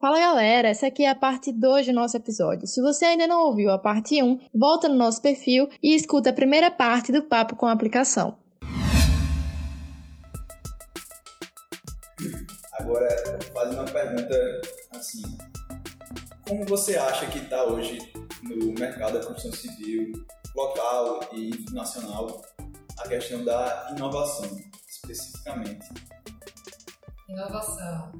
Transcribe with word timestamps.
Fala 0.00 0.18
galera, 0.18 0.68
essa 0.68 0.86
aqui 0.86 1.04
é 1.04 1.10
a 1.10 1.14
parte 1.14 1.52
2 1.52 1.88
do 1.88 1.92
nosso 1.92 2.16
episódio. 2.16 2.66
Se 2.66 2.80
você 2.80 3.04
ainda 3.04 3.26
não 3.26 3.44
ouviu 3.44 3.70
a 3.70 3.78
parte 3.78 4.22
1, 4.22 4.48
volta 4.54 4.88
no 4.88 4.94
nosso 4.94 5.20
perfil 5.20 5.68
e 5.82 5.94
escuta 5.94 6.30
a 6.30 6.32
primeira 6.32 6.70
parte 6.70 7.12
do 7.12 7.22
papo 7.22 7.54
com 7.54 7.66
a 7.66 7.72
aplicação. 7.72 8.38
Agora, 12.78 13.08
fazer 13.52 13.74
uma 13.74 13.84
pergunta 13.84 14.60
assim: 14.92 15.36
como 16.48 16.64
você 16.64 16.96
acha 16.96 17.26
que 17.26 17.36
está 17.36 17.62
hoje 17.64 17.98
no 18.42 18.72
mercado 18.72 19.20
da 19.20 19.26
construção 19.26 19.52
civil, 19.52 20.12
local 20.56 21.20
e 21.34 21.50
nacional, 21.72 22.40
a 22.98 23.06
questão 23.06 23.44
da 23.44 23.92
inovação, 23.94 24.48
especificamente? 24.88 25.86
Inovação. 27.28 28.12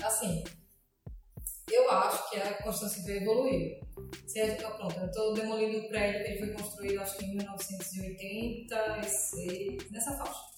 Assim, 0.00 0.44
eu 1.70 1.90
acho 1.90 2.30
que 2.30 2.36
a 2.36 2.54
construção 2.62 2.88
civil 2.88 3.16
evoluiu. 3.22 3.74
Se 4.26 4.40
a 4.40 4.46
gente, 4.46 4.62
pronto, 4.62 4.98
eu 4.98 5.06
estou 5.06 5.34
demolindo 5.34 5.78
o 5.78 5.88
prédio 5.88 6.24
que 6.24 6.30
ele 6.30 6.38
foi 6.38 6.52
construído 6.54 7.00
acho 7.00 7.16
que 7.16 7.24
em 7.24 7.36
1986, 7.36 9.90
nessa 9.90 10.16
faixa. 10.16 10.54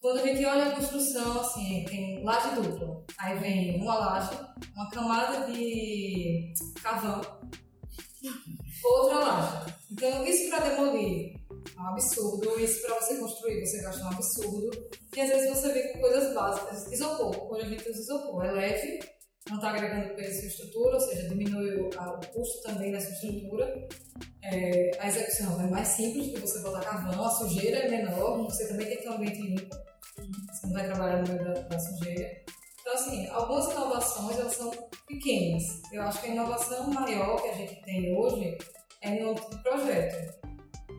Quando 0.00 0.20
a 0.20 0.26
gente 0.26 0.44
olha 0.44 0.66
a 0.66 0.76
construção, 0.76 1.40
assim, 1.40 1.84
tem 1.88 2.22
laje 2.22 2.54
dupla. 2.54 3.04
Aí 3.18 3.36
vem 3.38 3.82
uma 3.82 3.98
laje, 3.98 4.38
uma 4.74 4.88
camada 4.90 5.50
de 5.50 6.52
carvão, 6.80 7.20
outra 8.84 9.18
laje. 9.18 9.74
Então, 9.90 10.24
isso 10.24 10.48
para 10.50 10.68
demolir 10.68 11.40
é 11.76 11.80
um 11.80 11.88
absurdo. 11.88 12.60
Isso 12.60 12.80
para 12.82 13.00
você 13.00 13.16
construir, 13.16 13.66
você 13.66 13.82
gasta 13.82 14.04
um 14.04 14.08
absurdo. 14.08 14.70
E 15.16 15.20
às 15.20 15.28
vezes 15.28 15.50
você 15.50 15.72
vê 15.72 15.88
com 15.88 16.00
coisas 16.00 16.34
básicas. 16.34 16.92
Isopor. 16.92 17.48
Quando 17.48 17.62
a 17.62 17.68
gente 17.68 17.88
usa 17.88 18.00
isopor, 18.00 18.44
é 18.44 18.52
leve, 18.52 19.00
não 19.48 19.56
está 19.56 19.70
agregando 19.70 20.14
peso 20.14 20.30
à 20.30 20.40
sua 20.40 20.48
estrutura, 20.48 20.94
ou 20.94 21.00
seja, 21.00 21.28
diminui 21.28 21.80
o, 21.80 21.88
o 21.88 22.26
custo 22.32 22.62
também 22.62 22.92
da 22.92 23.00
sua 23.00 23.12
estrutura. 23.12 23.88
É, 24.42 24.90
a 24.98 25.08
execução 25.08 25.60
é 25.60 25.70
mais 25.70 25.88
simples, 25.88 26.28
porque 26.28 26.46
você 26.46 26.60
botar 26.60 26.80
carvão, 26.80 27.24
a 27.24 27.30
sujeira 27.30 27.78
é 27.78 27.90
menor, 27.90 28.44
você 28.44 28.68
também 28.68 28.86
tem 28.86 28.96
que 28.96 29.02
ter 29.02 29.10
um 29.10 29.14
ambiente 29.14 29.40
limpo, 29.40 29.76
você 30.50 30.66
não 30.66 30.72
vai 30.72 30.86
trabalhar 30.86 31.22
no 31.22 31.28
meio 31.28 31.44
da, 31.44 31.60
da 31.60 31.78
sujeira. 31.78 32.42
Então, 32.80 32.94
assim, 32.94 33.28
algumas 33.28 33.70
inovações 33.70 34.38
elas 34.38 34.54
são 34.54 34.70
pequenas. 35.06 35.62
Eu 35.92 36.02
acho 36.02 36.20
que 36.20 36.28
a 36.28 36.30
inovação 36.30 36.90
maior 36.90 37.36
que 37.42 37.48
a 37.48 37.54
gente 37.54 37.82
tem 37.82 38.16
hoje 38.16 38.56
é 39.02 39.10
no 39.20 39.34
projeto. 39.34 40.47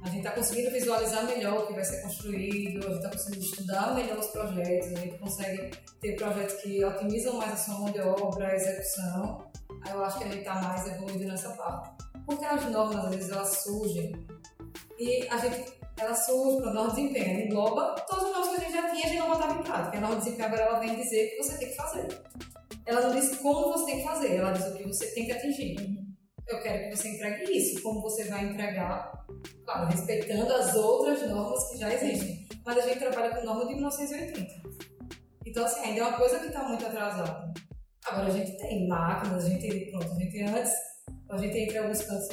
A 0.02 0.08
gente 0.08 0.20
está 0.20 0.32
conseguindo 0.32 0.72
visualizar 0.72 1.26
melhor 1.26 1.64
o 1.64 1.68
que 1.68 1.74
vai 1.74 1.84
ser 1.84 2.02
construído, 2.02 2.86
a 2.86 2.90
gente 2.90 2.98
está 2.98 3.10
conseguindo 3.10 3.46
estudar 3.46 3.96
melhor 3.96 4.18
os 4.18 4.28
projetos, 4.28 4.88
a 4.94 5.00
gente 5.00 5.18
consegue 5.18 5.72
ter 6.00 6.16
projetos 6.16 6.56
que 6.62 6.84
otimizam 6.86 7.34
mais 7.36 7.54
a 7.54 7.58
sua 7.58 7.80
mão 7.80 7.92
de 7.92 8.00
obra, 8.00 8.48
a 8.48 8.56
execução. 8.56 9.52
Eu 9.90 10.04
acho 10.04 10.18
que 10.18 10.24
a 10.24 10.28
gente 10.28 10.40
está 10.40 10.56
mais 10.56 10.88
evoluído 10.88 11.26
nessa 11.26 11.50
parte. 11.50 11.90
Porque 12.26 12.46
as 12.46 12.66
normas, 12.66 13.06
às 13.06 13.16
vezes, 13.16 13.32
elas 13.32 13.64
surgem 13.64 14.26
e 14.98 15.28
a 15.30 15.38
gente, 15.38 15.74
ela 16.00 16.16
surge 16.16 16.62
para 16.62 16.74
norma 16.74 16.94
de 16.94 17.02
desempenho, 17.02 17.46
engloba 17.46 17.96
todas 18.08 18.26
as 18.26 18.32
normas 18.32 18.50
que 18.50 18.56
a 18.56 18.60
gente 18.60 18.74
já 18.74 18.90
tinha 18.90 19.02
e 19.02 19.06
a 19.06 19.10
gente 19.10 19.20
não 19.20 19.30
botava 19.30 19.60
em 19.60 19.64
prática. 19.64 19.98
A 19.98 20.02
norma 20.02 20.16
de 20.16 20.24
desempenho 20.24 20.48
agora 20.48 20.62
ela 20.64 20.80
vem 20.80 20.96
dizer 20.96 21.26
o 21.26 21.30
que 21.30 21.38
você 21.44 21.58
tem 21.58 21.70
que 21.70 21.76
fazer. 21.76 22.08
Ela 22.86 23.02
não 23.02 23.20
diz 23.20 23.36
como 23.38 23.74
você 23.74 23.86
tem 23.86 23.98
que 23.98 24.04
fazer, 24.04 24.36
ela 24.36 24.52
diz 24.52 24.66
o 24.66 24.76
que 24.76 24.84
você 24.88 25.08
tem 25.08 25.26
que 25.26 25.32
atingir 25.34 26.09
eu 26.50 26.62
quero 26.62 26.90
que 26.90 26.96
você 26.96 27.10
entregue 27.10 27.58
isso. 27.58 27.82
Como 27.82 28.02
você 28.02 28.26
vai 28.26 28.46
entregar, 28.46 29.26
claro, 29.66 29.88
respeitando 29.88 30.52
as 30.54 30.76
outras 30.76 31.22
normas 31.30 31.70
que 31.70 31.78
já 31.78 31.94
existem. 31.94 32.48
Mas 32.66 32.78
a 32.78 32.82
gente 32.82 33.00
trabalha 33.00 33.36
com 33.36 33.46
norma 33.46 33.68
de 33.68 33.76
1980. 33.76 34.80
Então, 35.46 35.66
assim, 35.66 35.82
ainda 35.82 36.02
é 36.02 36.04
uma 36.04 36.18
coisa 36.18 36.40
que 36.40 36.48
está 36.48 36.68
muito 36.68 36.86
atrasada. 36.86 37.54
Agora, 38.06 38.28
a 38.28 38.32
gente 38.32 38.58
tem 38.58 38.88
máquinas, 38.88 39.46
a 39.46 39.50
gente, 39.50 39.92
pronto, 39.92 40.12
a 40.12 40.16
gente 40.16 40.44
antes, 40.44 40.74
a 41.30 41.38
gente 41.38 41.58
entra 41.58 41.76
em 41.76 41.78
alguns 41.80 42.02
cantos, 42.02 42.30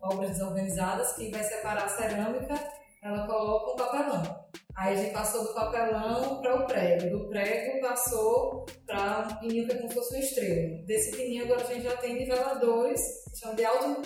obras 0.00 0.30
desorganizadas, 0.30 1.12
que 1.12 1.30
vai 1.30 1.44
separar 1.44 1.84
a 1.84 1.88
cerâmica, 1.88 2.54
ela 3.02 3.26
coloca 3.26 3.72
um 3.72 3.76
papelão. 3.76 4.48
Aí 4.78 4.94
a 4.94 4.96
gente 4.96 5.12
passou 5.12 5.42
do 5.42 5.54
papelão 5.54 6.40
para 6.40 6.54
o 6.54 6.64
prego, 6.64 7.18
do 7.18 7.28
prego 7.28 7.80
passou 7.80 8.64
para 8.86 9.26
um 9.28 9.34
pininho 9.40 9.66
que 9.66 9.72
é 9.72 9.74
como 9.74 9.88
se 9.88 9.94
fosse 9.96 10.14
uma 10.14 10.22
estrela. 10.22 10.86
Desse 10.86 11.10
pininho 11.16 11.44
agora 11.46 11.62
a 11.62 11.74
gente 11.74 11.82
já 11.82 11.96
tem 11.96 12.14
niveladores, 12.14 13.00
chama 13.34 13.56
de 13.56 13.64
alto, 13.64 14.02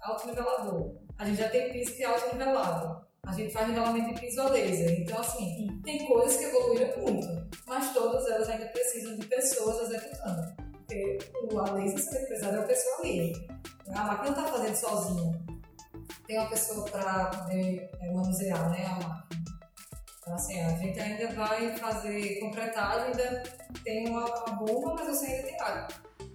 alto 0.00 0.26
nivelador. 0.26 0.96
A 1.18 1.26
gente 1.26 1.36
já 1.36 1.50
tem 1.50 1.70
piso 1.70 1.94
que 1.94 2.02
é 2.02 2.06
alto 2.06 2.34
nivelado. 2.34 3.06
A 3.26 3.32
gente 3.34 3.52
faz 3.52 3.68
nivelamento 3.68 4.14
de 4.14 4.20
piso 4.20 4.40
a 4.40 4.48
laser. 4.48 5.00
Então, 5.02 5.20
assim, 5.20 5.68
tem 5.84 6.06
coisas 6.06 6.38
que 6.38 6.44
evoluíram 6.44 6.98
muito, 7.02 7.28
mas 7.66 7.92
todas 7.92 8.26
elas 8.26 8.48
ainda 8.48 8.66
precisam 8.68 9.16
de 9.16 9.26
pessoas 9.26 9.82
executando. 9.82 10.56
Porque 10.72 11.18
o 11.42 11.58
a 11.58 11.72
laser, 11.72 12.10
vai 12.10 12.24
precisar 12.24 12.52
de 12.52 12.56
uma 12.56 12.66
pessoa 12.66 13.00
ali. 13.00 13.32
A 13.94 14.04
máquina 14.04 14.30
não 14.30 14.44
está 14.44 14.56
fazendo 14.56 14.76
sozinha. 14.76 15.44
Tem 16.26 16.38
uma 16.38 16.48
pessoa 16.48 16.88
para 16.90 17.26
poder 17.26 17.90
é, 18.00 18.10
manusear 18.12 18.70
né, 18.70 18.86
a 18.86 18.94
máquina. 18.94 19.25
Então, 20.26 20.34
assim, 20.34 20.60
a 20.60 20.70
gente 20.70 20.98
ainda 20.98 21.28
vai 21.34 21.76
fazer 21.76 22.40
concretagem, 22.40 23.12
ainda 23.12 23.44
tem 23.84 24.08
uma, 24.08 24.24
uma 24.24 24.56
bomba, 24.56 24.94
mas 24.94 25.06
você 25.16 25.26
ainda 25.26 25.42
tem 25.44 25.60
água. 25.60 25.88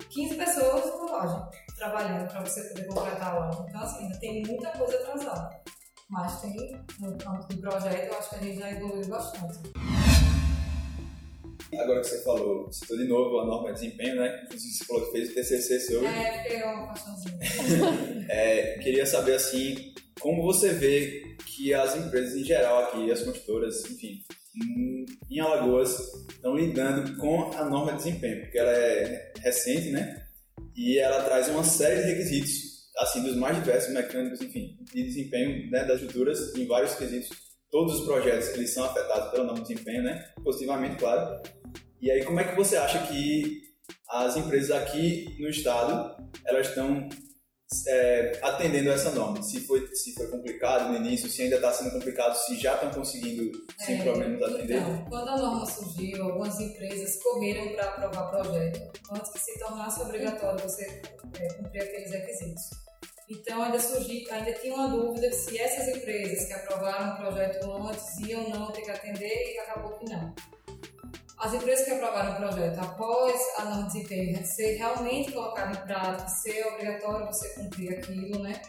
15 0.10 0.36
pessoas 0.36 0.86
na 0.86 1.06
loja 1.18 1.50
trabalhando 1.76 2.32
para 2.32 2.40
você 2.40 2.64
poder 2.70 2.86
concretar 2.86 3.36
a 3.36 3.40
loja. 3.40 3.66
Então, 3.68 3.82
assim, 3.82 4.04
ainda 4.06 4.18
tem 4.20 4.44
muita 4.44 4.70
coisa 4.70 4.96
atrasada. 4.96 5.62
Mas 6.10 6.40
tem, 6.40 6.82
no 7.02 7.18
campo 7.18 7.54
do 7.54 7.58
projeto, 7.60 8.14
eu 8.14 8.18
acho 8.18 8.30
que 8.30 8.36
a 8.36 8.40
gente 8.40 8.60
já 8.60 8.72
evoluiu 8.72 9.08
bastante. 9.08 9.60
Agora 11.78 12.00
que 12.00 12.08
você 12.08 12.24
falou, 12.24 12.72
citou 12.72 12.98
de 12.98 13.10
novo 13.10 13.40
a 13.40 13.46
norma 13.46 13.74
de 13.74 13.82
desempenho, 13.82 14.16
né? 14.16 14.48
Você 14.52 14.86
falou 14.86 15.06
que 15.08 15.12
fez 15.12 15.32
o 15.32 15.34
TCC 15.34 15.80
sobre. 15.82 16.08
É, 16.08 16.38
porque 16.38 16.54
é 16.54 16.66
uma 16.66 16.88
paixãozinha. 16.88 17.40
é, 18.30 18.80
queria 18.80 19.06
saber, 19.06 19.36
assim, 19.36 19.94
como 20.18 20.44
você 20.44 20.70
vê 20.74 21.31
que 21.46 21.74
as 21.74 21.96
empresas 21.96 22.36
em 22.36 22.44
geral 22.44 22.84
aqui, 22.84 23.12
as 23.12 23.22
construtoras, 23.22 23.84
enfim, 23.90 24.24
em 25.30 25.40
Alagoas, 25.40 25.98
estão 26.30 26.56
lidando 26.56 27.16
com 27.18 27.52
a 27.54 27.66
norma 27.66 27.94
de 27.94 28.04
desempenho, 28.04 28.42
porque 28.42 28.58
ela 28.58 28.72
é 28.72 29.34
recente, 29.40 29.90
né? 29.90 30.26
E 30.76 30.98
ela 30.98 31.24
traz 31.24 31.48
uma 31.50 31.64
série 31.64 32.02
de 32.02 32.08
requisitos, 32.10 32.52
assim, 32.98 33.24
dos 33.24 33.36
mais 33.36 33.58
diversos 33.58 33.94
mecânicos, 33.94 34.42
enfim, 34.42 34.78
de 34.94 35.04
desempenho 35.04 35.70
né, 35.70 35.86
das 35.86 36.02
estruturas 36.02 36.56
em 36.56 36.66
vários 36.68 36.96
quesitos. 36.96 37.30
Todos 37.70 38.00
os 38.00 38.06
projetos 38.06 38.50
eles 38.50 38.74
são 38.74 38.84
afetados 38.84 39.32
pela 39.32 39.46
norma 39.46 39.64
de 39.64 39.70
desempenho, 39.70 40.04
né? 40.04 40.26
Positivamente, 40.44 40.98
claro. 40.98 41.42
E 42.02 42.12
aí, 42.12 42.24
como 42.24 42.40
é 42.40 42.44
que 42.44 42.56
você 42.56 42.76
acha 42.76 43.08
que 43.08 43.62
as 44.10 44.36
empresas 44.36 44.72
aqui 44.72 45.38
no 45.40 45.48
estado 45.48 46.16
elas 46.46 46.68
estão 46.68 47.08
é, 47.88 48.40
atendendo 48.42 48.90
a 48.90 48.94
essa 48.94 49.12
norma? 49.12 49.42
Se 49.42 49.62
foi, 49.62 49.88
se 49.96 50.14
foi 50.14 50.28
complicado 50.28 50.90
no 50.90 50.98
início, 50.98 51.30
se 51.30 51.44
ainda 51.44 51.56
está 51.56 51.72
sendo 51.72 51.92
complicado, 51.92 52.36
se 52.36 52.58
já 52.58 52.76
estão 52.76 52.92
conseguindo 52.92 53.52
sem 53.78 54.00
é, 54.00 54.04
problemas 54.04 54.42
atender? 54.42 54.78
Então, 54.78 55.06
quando 55.10 55.30
a 55.30 55.38
norma 55.38 55.66
surgiu, 55.66 56.24
algumas 56.24 56.60
empresas 56.60 57.22
correram 57.22 57.70
para 57.70 57.86
aprovar 57.86 58.30
projeto 58.30 58.92
antes 59.12 59.32
que 59.32 59.40
se 59.40 59.60
tornasse 59.60 60.02
obrigatório 60.02 60.62
você 60.62 61.02
é, 61.40 61.54
cumprir 61.54 61.84
aqueles 61.84 62.12
requisitos. 62.12 62.82
Então 63.30 63.64
ainda 63.64 63.80
surgiu, 63.80 64.30
ainda 64.30 64.52
tinha 64.52 64.74
uma 64.74 64.90
dúvida 64.90 65.32
se 65.32 65.58
essas 65.58 65.96
empresas 65.96 66.48
que 66.48 66.54
aprovaram 66.54 67.14
o 67.14 67.18
projeto 67.18 67.72
antes 67.72 68.20
iam 68.28 68.44
ou 68.44 68.50
não 68.50 68.72
ter 68.74 68.82
que 68.82 68.92
atender 68.92 69.54
e 69.54 69.60
acabou 69.60 69.98
que 69.98 70.06
não. 70.10 70.36
As 71.42 71.56
empresas 71.56 71.86
que 71.86 71.92
aprovaram 71.92 72.34
o 72.34 72.36
projeto 72.36 72.78
após 72.78 73.42
a 73.58 73.66
de 73.66 73.88
desempenho 73.88 74.46
ser 74.46 74.76
realmente 74.76 75.32
colocada 75.32 75.76
em 75.76 75.88
prática, 75.88 76.30
ser 76.30 76.68
obrigatório 76.68 77.26
você 77.26 77.50
cumprir 77.56 77.98
aquilo, 77.98 78.44
né? 78.44 78.62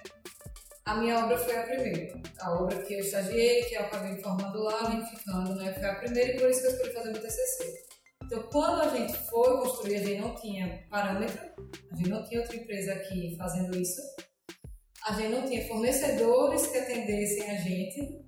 A 0.86 0.94
minha 0.94 1.22
obra 1.22 1.36
foi 1.36 1.54
a 1.54 1.64
primeira. 1.64 2.18
A 2.40 2.54
obra 2.54 2.80
que 2.80 2.94
eu 2.94 3.00
estagiei, 3.00 3.64
que 3.64 3.74
eu 3.74 3.82
acabei 3.82 4.16
formando 4.22 4.62
lá, 4.62 4.90
ficando, 5.06 5.54
né? 5.54 5.70
Foi 5.74 5.84
a 5.84 5.96
primeira 5.96 6.32
e 6.32 6.40
por 6.40 6.48
isso 6.48 6.62
que 6.62 6.66
eu 6.68 6.72
escolhi 6.72 6.94
fazer 6.94 7.12
meu 7.12 7.20
TCC. 7.20 7.84
Então, 8.24 8.42
quando 8.50 8.80
a 8.80 8.96
gente 8.96 9.18
foi 9.28 9.60
construir, 9.60 9.96
a 9.96 10.04
gente 10.04 10.20
não 10.22 10.34
tinha 10.36 10.86
parâmetro, 10.88 11.52
a 11.92 11.96
gente 11.96 12.08
não 12.08 12.24
tinha 12.24 12.40
outra 12.40 12.56
empresa 12.56 12.94
aqui 12.94 13.36
fazendo 13.36 13.76
isso, 13.76 14.00
a 15.06 15.12
gente 15.12 15.28
não 15.28 15.46
tinha 15.46 15.68
fornecedores 15.68 16.66
que 16.68 16.78
atendessem 16.78 17.50
a 17.50 17.56
gente, 17.56 18.21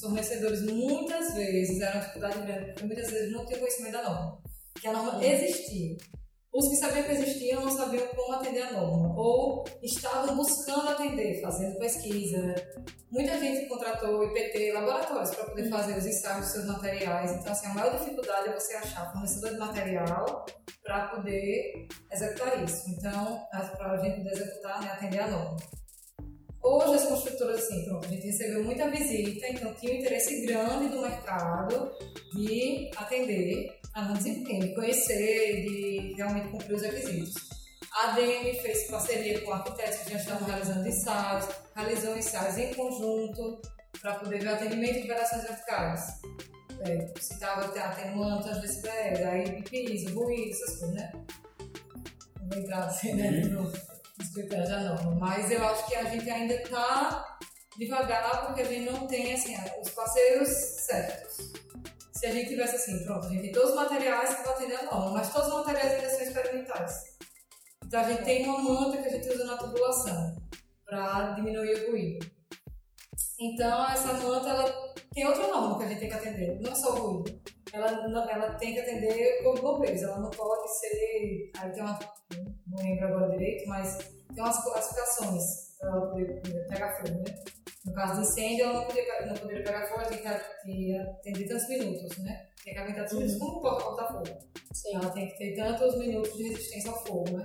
fornecedores 0.00 0.62
muitas 0.62 1.34
vezes 1.34 1.80
eram 1.80 2.00
dificuldade 2.00 2.40
grande, 2.42 2.66
porque 2.72 2.84
muitas 2.84 3.10
vezes 3.10 3.32
não 3.32 3.44
tinham 3.46 3.60
conhecimento 3.60 3.92
da 3.92 4.02
norma. 4.02 4.42
Que 4.80 4.88
a 4.88 4.92
norma 4.92 5.24
existia. 5.24 5.96
Os 6.52 6.70
que 6.70 6.76
sabiam 6.76 7.04
que 7.04 7.12
existia 7.12 7.60
não 7.60 7.70
sabiam 7.70 8.06
como 8.08 8.32
atender 8.32 8.62
a 8.62 8.72
norma, 8.72 9.14
ou 9.14 9.62
estavam 9.82 10.36
buscando 10.36 10.88
atender, 10.88 11.40
fazendo 11.42 11.78
pesquisa. 11.78 12.54
Muita 13.10 13.38
gente 13.38 13.68
contratou 13.68 14.24
IPT, 14.24 14.72
laboratórios, 14.72 15.34
para 15.34 15.44
poder 15.44 15.68
fazer 15.68 15.98
os 15.98 16.06
ensaios 16.06 16.46
dos 16.46 16.52
seus 16.52 16.66
materiais. 16.66 17.30
Então, 17.32 17.52
assim, 17.52 17.66
a 17.66 17.74
maior 17.74 17.98
dificuldade 17.98 18.48
é 18.48 18.54
você 18.54 18.74
achar 18.74 19.12
fornecedor 19.12 19.50
de 19.50 19.58
material 19.58 20.46
para 20.82 21.08
poder 21.08 21.86
executar 22.10 22.64
isso. 22.64 22.84
Então, 22.88 23.46
para 23.50 23.92
a 23.92 23.96
gente 23.98 24.16
poder 24.16 24.32
executar, 24.32 24.80
né, 24.80 24.92
atender 24.92 25.18
a 25.18 25.28
norma. 25.28 25.56
Hoje 26.68 26.96
as 26.96 27.04
construtoras, 27.04 27.62
assim, 27.62 27.84
pronto, 27.84 28.06
a 28.06 28.08
gente 28.08 28.26
recebeu 28.26 28.64
muita 28.64 28.90
visita, 28.90 29.46
então 29.46 29.72
tinha 29.74 29.92
um 29.92 29.98
interesse 29.98 30.44
grande 30.44 30.88
do 30.88 31.00
mercado 31.00 31.92
de 32.34 32.90
atender 32.96 33.78
a 33.94 34.02
não 34.02 34.14
desempenho, 34.14 34.62
de 34.62 34.74
conhecer, 34.74 35.62
de 35.62 36.14
realmente 36.16 36.48
cumprir 36.48 36.74
os 36.74 36.82
requisitos. 36.82 37.34
A 37.92 38.10
ADM 38.10 38.52
fez 38.60 38.90
parceria 38.90 39.40
com 39.42 39.52
arquitetos 39.52 39.98
que 39.98 40.10
já 40.10 40.16
estavam 40.16 40.48
realizando 40.48 40.88
ensaios, 40.88 41.46
realizou 41.76 42.16
ensaios 42.16 42.58
em 42.58 42.74
conjunto 42.74 43.62
para 44.00 44.16
poder 44.16 44.40
ver 44.40 44.48
o 44.48 44.54
atendimento 44.54 45.02
de 45.02 45.06
variações 45.06 45.44
verticais. 45.44 46.20
É, 46.80 47.20
se 47.20 47.34
estava 47.34 47.66
atenuando 47.66 48.50
as 48.50 48.60
decibéis, 48.60 49.22
aí 49.22 49.44
de 49.44 49.62
piso, 49.70 50.12
ruído, 50.18 50.50
essas 50.50 50.80
coisas, 50.80 50.96
né? 50.96 51.12
Não 52.40 52.48
vou 52.48 52.58
entrar 52.58 52.86
assim, 52.86 53.14
né? 53.14 53.30
No 53.30 53.70
escritório 54.20 54.66
já 54.66 54.80
não. 54.80 55.14
Mas 55.16 55.50
eu 55.50 55.64
acho 55.66 55.86
que 55.86 55.94
a 55.94 56.04
gente 56.04 56.28
ainda 56.28 56.54
está 56.54 57.38
devagar 57.78 58.46
porque 58.46 58.62
a 58.62 58.64
gente 58.64 58.90
não 58.90 59.06
tem 59.06 59.34
assim, 59.34 59.54
os 59.80 59.90
parceiros 59.90 60.48
certos. 60.48 61.52
Se 62.12 62.26
a 62.26 62.32
gente 62.32 62.48
tivesse 62.48 62.76
assim, 62.76 63.04
pronto, 63.04 63.26
a 63.26 63.28
gente 63.28 63.42
tem 63.42 63.52
todos 63.52 63.70
os 63.70 63.76
materiais 63.76 64.34
que 64.34 64.42
vão 64.42 64.52
atender 64.54 64.76
a 64.76 64.84
norma, 64.84 65.10
mas 65.12 65.32
todos 65.32 65.48
os 65.48 65.54
materiais 65.54 65.92
ainda 65.92 66.08
são 66.08 66.22
experimentais. 66.22 67.16
Então 67.84 68.00
a 68.00 68.08
gente 68.08 68.24
tem 68.24 68.48
uma 68.48 68.58
manta 68.58 69.02
que 69.02 69.08
a 69.08 69.10
gente 69.10 69.28
usa 69.28 69.44
na 69.44 69.56
tubulação 69.58 70.36
para 70.84 71.32
diminuir 71.32 71.84
o 71.84 71.90
ruído. 71.90 72.26
Então 73.38 73.90
essa 73.90 74.14
manta 74.14 74.48
ela 74.48 74.94
tem 75.12 75.26
outra 75.26 75.46
norma 75.48 75.78
que 75.78 75.84
a 75.84 75.88
gente 75.88 76.00
tem 76.00 76.08
que 76.08 76.14
atender, 76.14 76.60
não 76.60 76.74
só 76.74 76.94
o 76.94 77.12
ruído. 77.12 77.55
Ela, 77.72 77.88
ela 78.30 78.54
tem 78.54 78.74
que 78.74 78.80
atender 78.80 79.42
como 79.42 79.60
bombeiros, 79.60 80.02
ela 80.02 80.20
não 80.20 80.30
pode 80.30 80.78
ser. 80.78 81.50
Aí 81.58 81.72
tem 81.72 81.82
uma. 81.82 81.98
Não 82.66 82.84
lembro 82.84 83.06
agora 83.06 83.30
direito, 83.30 83.68
mas 83.68 83.98
tem 83.98 84.42
umas 84.42 84.62
classificações 84.62 85.78
para 85.78 85.90
ela 85.90 86.06
poder 86.10 86.42
pegar 86.68 86.96
fogo, 86.96 87.18
né? 87.18 87.34
No 87.84 87.92
caso 87.92 88.14
de 88.14 88.20
incêndio, 88.26 88.64
ela 88.64 88.74
não 88.74 88.86
poderia, 88.86 89.26
não 89.26 89.34
poderia 89.34 89.64
pegar 89.64 89.86
fogo, 89.86 90.08
tem 90.08 90.18
que 90.18 90.96
atender 90.98 91.48
tantos 91.48 91.68
minutos, 91.68 92.18
né? 92.18 92.46
Tem 92.64 92.74
que 92.74 92.80
aguentar 92.80 93.08
tudo 93.08 93.24
isso 93.24 93.38
como 93.38 93.60
pode 93.60 93.84
cortar 93.84 94.08
fogo. 94.08 94.38
Sim. 94.72 94.96
Ela 94.96 95.10
tem 95.10 95.28
que 95.28 95.38
ter 95.38 95.54
tantos 95.54 95.98
minutos 95.98 96.36
de 96.36 96.48
resistência 96.48 96.90
ao 96.90 97.04
fogo, 97.06 97.36
né? 97.36 97.44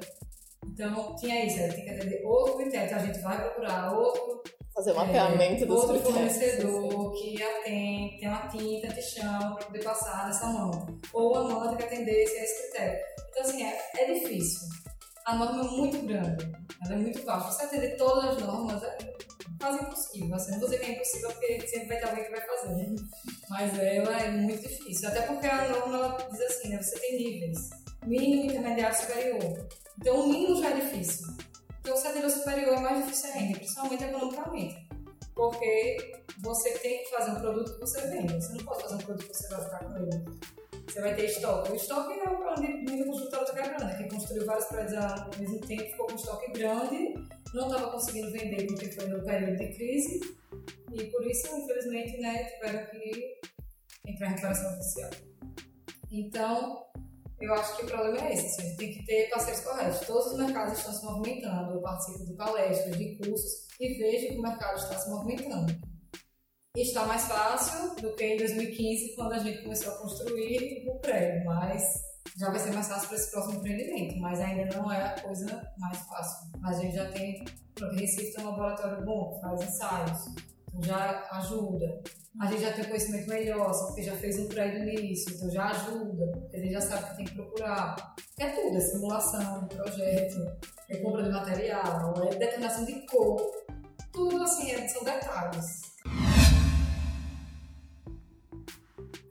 Então, 0.66 1.16
tinha 1.16 1.46
isso, 1.46 1.60
ela 1.60 1.74
tem 1.74 1.84
que 1.84 1.90
atender 1.92 2.26
outro 2.26 2.58
critério. 2.58 2.88
Então, 2.88 3.00
a 3.00 3.06
gente 3.06 3.20
vai 3.20 3.42
procurar 3.42 3.94
outro. 3.94 4.42
Fazer 4.74 4.94
um 4.94 4.96
mapeamento 4.96 5.64
é, 5.64 5.68
dos 5.68 5.84
outro 5.84 6.00
fornecedor 6.00 7.12
que 7.14 7.44
atende, 7.44 8.20
tem 8.20 8.30
uma 8.30 8.48
tinta 8.48 8.88
de 8.88 9.02
chão 9.02 9.56
para 9.56 9.66
poder 9.66 9.84
passar 9.84 10.28
nessa 10.28 10.48
manta. 10.48 10.94
Ou 11.14 11.36
a 11.36 11.44
manta 11.44 11.76
que 11.76 11.84
atendesse 11.84 12.38
a 12.38 12.44
esse 12.44 12.62
critério. 12.64 13.00
Então, 13.30 13.44
assim, 13.44 13.64
é, 13.64 13.92
é 13.98 14.14
difícil. 14.14 14.70
A 15.26 15.36
norma 15.36 15.62
é 15.62 15.72
muito 15.72 15.98
grande, 16.06 16.52
ela 16.84 16.94
é 16.94 16.98
muito 16.98 17.24
vasta. 17.26 17.52
Você 17.52 17.64
atender 17.64 17.98
todas 17.98 18.38
as 18.38 18.44
normas 18.44 18.82
é 18.82 18.98
quase 19.60 19.84
impossível. 19.84 20.36
Assim, 20.36 20.52
não 20.52 20.60
vou 20.60 20.70
dizer 20.70 20.82
que 20.82 20.92
é 20.92 20.96
impossível 20.96 21.30
porque 21.32 21.68
sempre 21.68 21.88
vai 21.88 21.98
ter 21.98 22.10
alguém 22.10 22.24
que 22.24 22.32
vai 22.32 22.42
fazer. 22.42 22.96
Mas 23.50 23.80
ela 23.80 24.20
é 24.20 24.32
muito 24.32 24.68
difícil. 24.68 25.08
Até 25.10 25.22
porque 25.22 25.48
a 25.48 25.70
norma 25.70 25.98
ela 25.98 26.18
diz 26.32 26.42
assim, 26.42 26.70
né? 26.70 26.82
Você 26.82 27.00
tem 27.00 27.18
níveis. 27.18 27.70
Mínimo, 28.06 28.46
intermediário, 28.46 28.98
superior. 28.98 29.68
Então 30.00 30.22
o 30.22 30.28
mínimo 30.28 30.62
já 30.62 30.70
é 30.72 30.74
difícil. 30.74 31.28
Então 31.82 31.98
atender 31.98 32.26
o 32.26 32.30
superior 32.30 32.78
é 32.78 32.80
mais 32.80 33.04
difícil 33.04 33.32
ainda, 33.34 33.58
principalmente 33.58 34.04
economicamente. 34.04 34.88
Porque 35.36 35.98
você 36.40 36.72
tem 36.80 37.04
que 37.04 37.10
fazer 37.10 37.32
um 37.32 37.42
produto 37.42 37.74
que 37.74 37.80
você 37.80 38.02
vende. 38.08 38.34
Você 38.36 38.54
não 38.54 38.66
pode 38.66 38.84
fazer 38.84 38.96
um 38.96 39.00
produto 39.00 39.28
que 39.28 39.38
você 39.38 39.48
vai 39.50 39.64
ficar 39.64 39.86
com 39.86 39.98
ele. 39.98 40.26
Você 40.88 41.02
vai 41.02 41.16
ter 41.16 41.26
estoque. 41.26 41.72
O 41.72 41.76
estoque 41.76 42.20
é 42.20 42.30
o 42.30 42.52
onde 42.52 42.68
muita 42.68 43.06
construtora 43.06 43.44
está 43.44 43.56
quebrando, 43.56 43.86
né? 43.86 43.98
que 43.98 44.10
construiu 44.10 44.46
vários 44.46 44.66
prédios 44.66 44.98
ao 44.98 45.30
mesmo 45.40 45.60
tempo, 45.62 45.84
ficou 45.84 46.08
com 46.08 46.16
estoque 46.16 46.52
grande, 46.52 47.14
não 47.54 47.68
estava 47.68 47.92
conseguindo 47.92 48.32
vender 48.32 48.68
porque 48.68 48.92
foi 48.92 49.08
no 49.08 49.24
período 49.24 49.58
de 49.58 49.74
crise, 49.74 50.20
e 50.92 51.06
por 51.06 51.26
isso, 51.26 51.48
infelizmente, 51.56 52.18
né, 52.20 52.44
tiveram 52.44 52.86
que 52.88 53.40
entrar 54.06 54.28
em 54.28 54.30
recuperação 54.32 54.74
oficial. 54.74 55.10
Então, 56.12 56.86
eu 57.42 57.54
acho 57.54 57.78
que 57.78 57.84
o 57.84 57.88
problema 57.88 58.28
é 58.28 58.34
esse, 58.34 58.62
assim, 58.62 58.76
tem 58.78 58.94
que 58.94 59.06
ter 59.06 59.30
parceiros 59.30 59.62
corretos. 59.62 60.00
Todos 60.08 60.32
os 60.32 60.38
mercados 60.38 60.78
estão 60.78 60.94
se 60.94 61.06
movimentando, 61.06 61.74
eu 61.74 61.82
participo 61.82 62.26
de 62.26 62.34
palestras, 62.34 62.98
de 62.98 63.18
cursos 63.18 63.68
e 63.80 63.94
vejo 63.96 64.28
que 64.28 64.40
o 64.40 64.42
mercado 64.42 64.78
está 64.78 64.98
se 64.98 65.10
movimentando. 65.10 65.74
E 66.76 66.82
está 66.82 67.06
mais 67.06 67.24
fácil 67.26 67.96
do 67.96 68.16
que 68.16 68.24
em 68.24 68.38
2015, 68.38 69.16
quando 69.16 69.34
a 69.34 69.40
gente 69.40 69.62
começou 69.64 69.94
a 69.94 69.98
construir 69.98 70.88
o 70.88 71.00
prédio, 71.00 71.44
mas 71.46 71.84
já 72.38 72.50
vai 72.50 72.60
ser 72.60 72.72
mais 72.72 72.88
fácil 72.88 73.10
para 73.10 73.18
esse 73.18 73.32
próximo 73.32 73.60
empreendimento, 73.60 74.18
mas 74.20 74.40
ainda 74.40 74.78
não 74.78 74.92
é 74.92 75.04
a 75.04 75.22
coisa 75.22 75.70
mais 75.78 75.98
fácil. 76.00 76.50
Mas 76.60 76.78
a 76.78 76.82
gente 76.82 76.96
já 76.96 77.12
tem, 77.12 77.44
o 77.82 77.96
Recife 77.96 78.34
tem 78.34 78.46
um 78.46 78.50
laboratório 78.52 79.04
bom, 79.04 79.34
que 79.34 79.42
faz 79.42 79.62
ensaios, 79.62 80.20
já 80.80 81.28
ajuda. 81.32 82.02
A 82.40 82.46
gente 82.46 82.62
já 82.62 82.72
tem 82.72 82.86
conhecimento 82.86 83.28
melhor, 83.28 83.72
porque 83.88 84.04
já 84.04 84.16
fez 84.16 84.40
um 84.40 84.48
prédio 84.48 84.86
nisso, 84.86 85.32
então 85.32 85.50
já 85.52 85.66
ajuda, 85.66 86.32
a 86.54 86.58
gente 86.58 86.72
já 86.72 86.82
sabe 86.82 87.04
o 87.04 87.08
que 87.08 87.16
tem 87.18 87.26
que 87.26 87.36
procurar. 87.36 88.16
É 88.40 88.50
tudo, 88.50 88.78
é 88.78 88.80
simulação, 88.80 89.68
projeto, 89.68 90.58
é 90.90 90.98
compra 90.98 91.24
de 91.24 91.30
material, 91.30 92.14
é 92.24 92.36
determinação 92.36 92.86
de 92.86 93.06
cor, 93.06 93.52
tudo 94.14 94.42
assim, 94.42 94.72
é, 94.72 94.88
são 94.88 95.04
detalhes. 95.04 95.91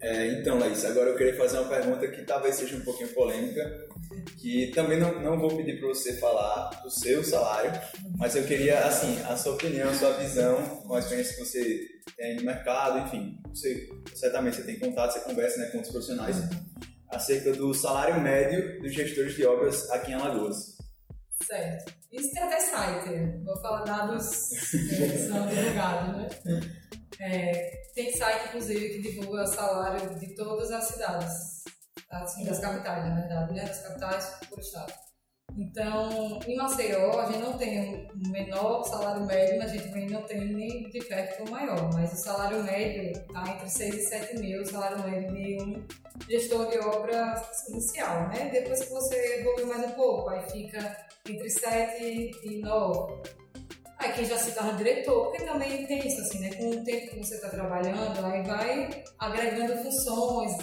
É, 0.02 0.28
então, 0.28 0.58
Laís, 0.58 0.82
agora 0.84 1.10
eu 1.10 1.16
queria 1.16 1.36
fazer 1.36 1.58
uma 1.58 1.68
pergunta 1.68 2.08
que 2.08 2.22
talvez 2.22 2.54
seja 2.54 2.74
um 2.76 2.80
pouquinho 2.80 3.10
polêmica, 3.10 3.86
que 4.38 4.68
também 4.68 4.98
não, 4.98 5.20
não 5.20 5.38
vou 5.38 5.54
pedir 5.54 5.78
para 5.78 5.88
você 5.88 6.14
falar 6.14 6.70
do 6.82 6.90
seu 6.90 7.22
salário, 7.22 7.70
mas 8.16 8.34
eu 8.34 8.44
queria, 8.44 8.78
assim, 8.86 9.20
a 9.28 9.36
sua 9.36 9.52
opinião, 9.52 9.90
a 9.90 9.94
sua 9.94 10.12
visão, 10.14 10.56
com 10.86 10.94
a 10.94 11.00
experiência 11.00 11.34
que 11.34 11.44
você 11.44 11.86
tem 12.16 12.36
no 12.36 12.44
mercado, 12.44 12.98
enfim, 13.00 13.38
você, 13.48 13.90
certamente 14.14 14.56
você 14.56 14.62
tem 14.62 14.78
contato, 14.78 15.12
você 15.12 15.20
conversa 15.20 15.58
né, 15.58 15.66
com 15.66 15.76
outros 15.76 15.92
profissionais, 15.92 16.36
acerca 17.10 17.52
do 17.52 17.74
salário 17.74 18.20
médio 18.20 18.80
dos 18.80 18.94
gestores 18.94 19.34
de 19.34 19.44
obras 19.44 19.90
aqui 19.90 20.12
em 20.12 20.14
Alagoas. 20.14 20.78
Certo. 21.44 21.92
Isso 22.10 22.32
tem 22.32 22.42
até 22.42 22.60
site, 22.60 23.44
vou 23.44 23.56
falar 23.60 23.84
dados 23.84 24.48
que 24.70 25.18
são 25.28 25.46
divulgados, 25.46 26.44
né? 26.44 26.79
É, 27.20 27.82
tem 27.94 28.12
site, 28.16 28.48
inclusive, 28.48 28.88
que 28.88 29.02
divulga 29.02 29.46
salário 29.46 30.18
de 30.18 30.34
todas 30.34 30.70
as 30.70 30.84
cidades, 30.84 31.64
assim, 32.10 32.44
das 32.44 32.58
capitais, 32.58 33.04
na 33.04 33.14
verdade, 33.14 33.52
né? 33.52 33.64
Das 33.64 33.82
capitais 33.82 34.38
por 34.48 34.58
estado. 34.58 34.92
Então, 35.58 36.38
em 36.46 36.56
Maceió, 36.56 37.20
a 37.20 37.26
gente 37.26 37.40
não 37.40 37.58
tem 37.58 38.08
o 38.08 38.28
um 38.28 38.30
menor 38.30 38.84
salário 38.84 39.26
médio, 39.26 39.58
mas 39.58 39.70
a 39.70 39.74
gente 39.74 39.88
também 39.88 40.08
não 40.08 40.22
tem 40.22 40.46
nem 40.46 40.88
de 40.88 41.00
perto 41.00 41.44
o 41.44 41.50
maior. 41.50 41.92
Mas 41.92 42.12
o 42.12 42.16
salário 42.16 42.62
médio 42.62 43.10
está 43.10 43.42
entre 43.50 43.68
6 43.68 43.94
e 43.94 44.00
7 44.00 44.38
mil, 44.38 44.62
o 44.62 44.66
salário 44.66 45.02
médio 45.02 45.34
de 45.34 45.62
um 45.62 45.86
gestor 46.28 46.70
de 46.70 46.78
obra 46.78 47.42
inicial, 47.68 48.28
né? 48.28 48.48
Depois 48.50 48.80
que 48.82 48.90
você 48.90 49.40
evolui 49.40 49.64
mais 49.64 49.84
um 49.84 49.94
pouco, 49.94 50.30
aí 50.30 50.48
fica 50.50 50.96
entre 51.28 51.50
7 51.50 52.30
e 52.44 52.60
9. 52.62 53.40
Quem 54.12 54.24
já 54.24 54.36
se 54.36 54.52
torna 54.52 54.72
diretor, 54.74 55.28
porque 55.28 55.44
também 55.44 55.86
tem 55.86 56.06
isso, 56.06 56.20
assim, 56.20 56.40
né? 56.40 56.50
Com 56.54 56.70
o 56.70 56.84
tempo 56.84 57.10
que 57.10 57.18
você 57.18 57.34
está 57.36 57.48
trabalhando, 57.48 58.24
aí 58.24 58.42
vai 58.42 59.04
agregando 59.18 59.82
funções, 59.82 60.56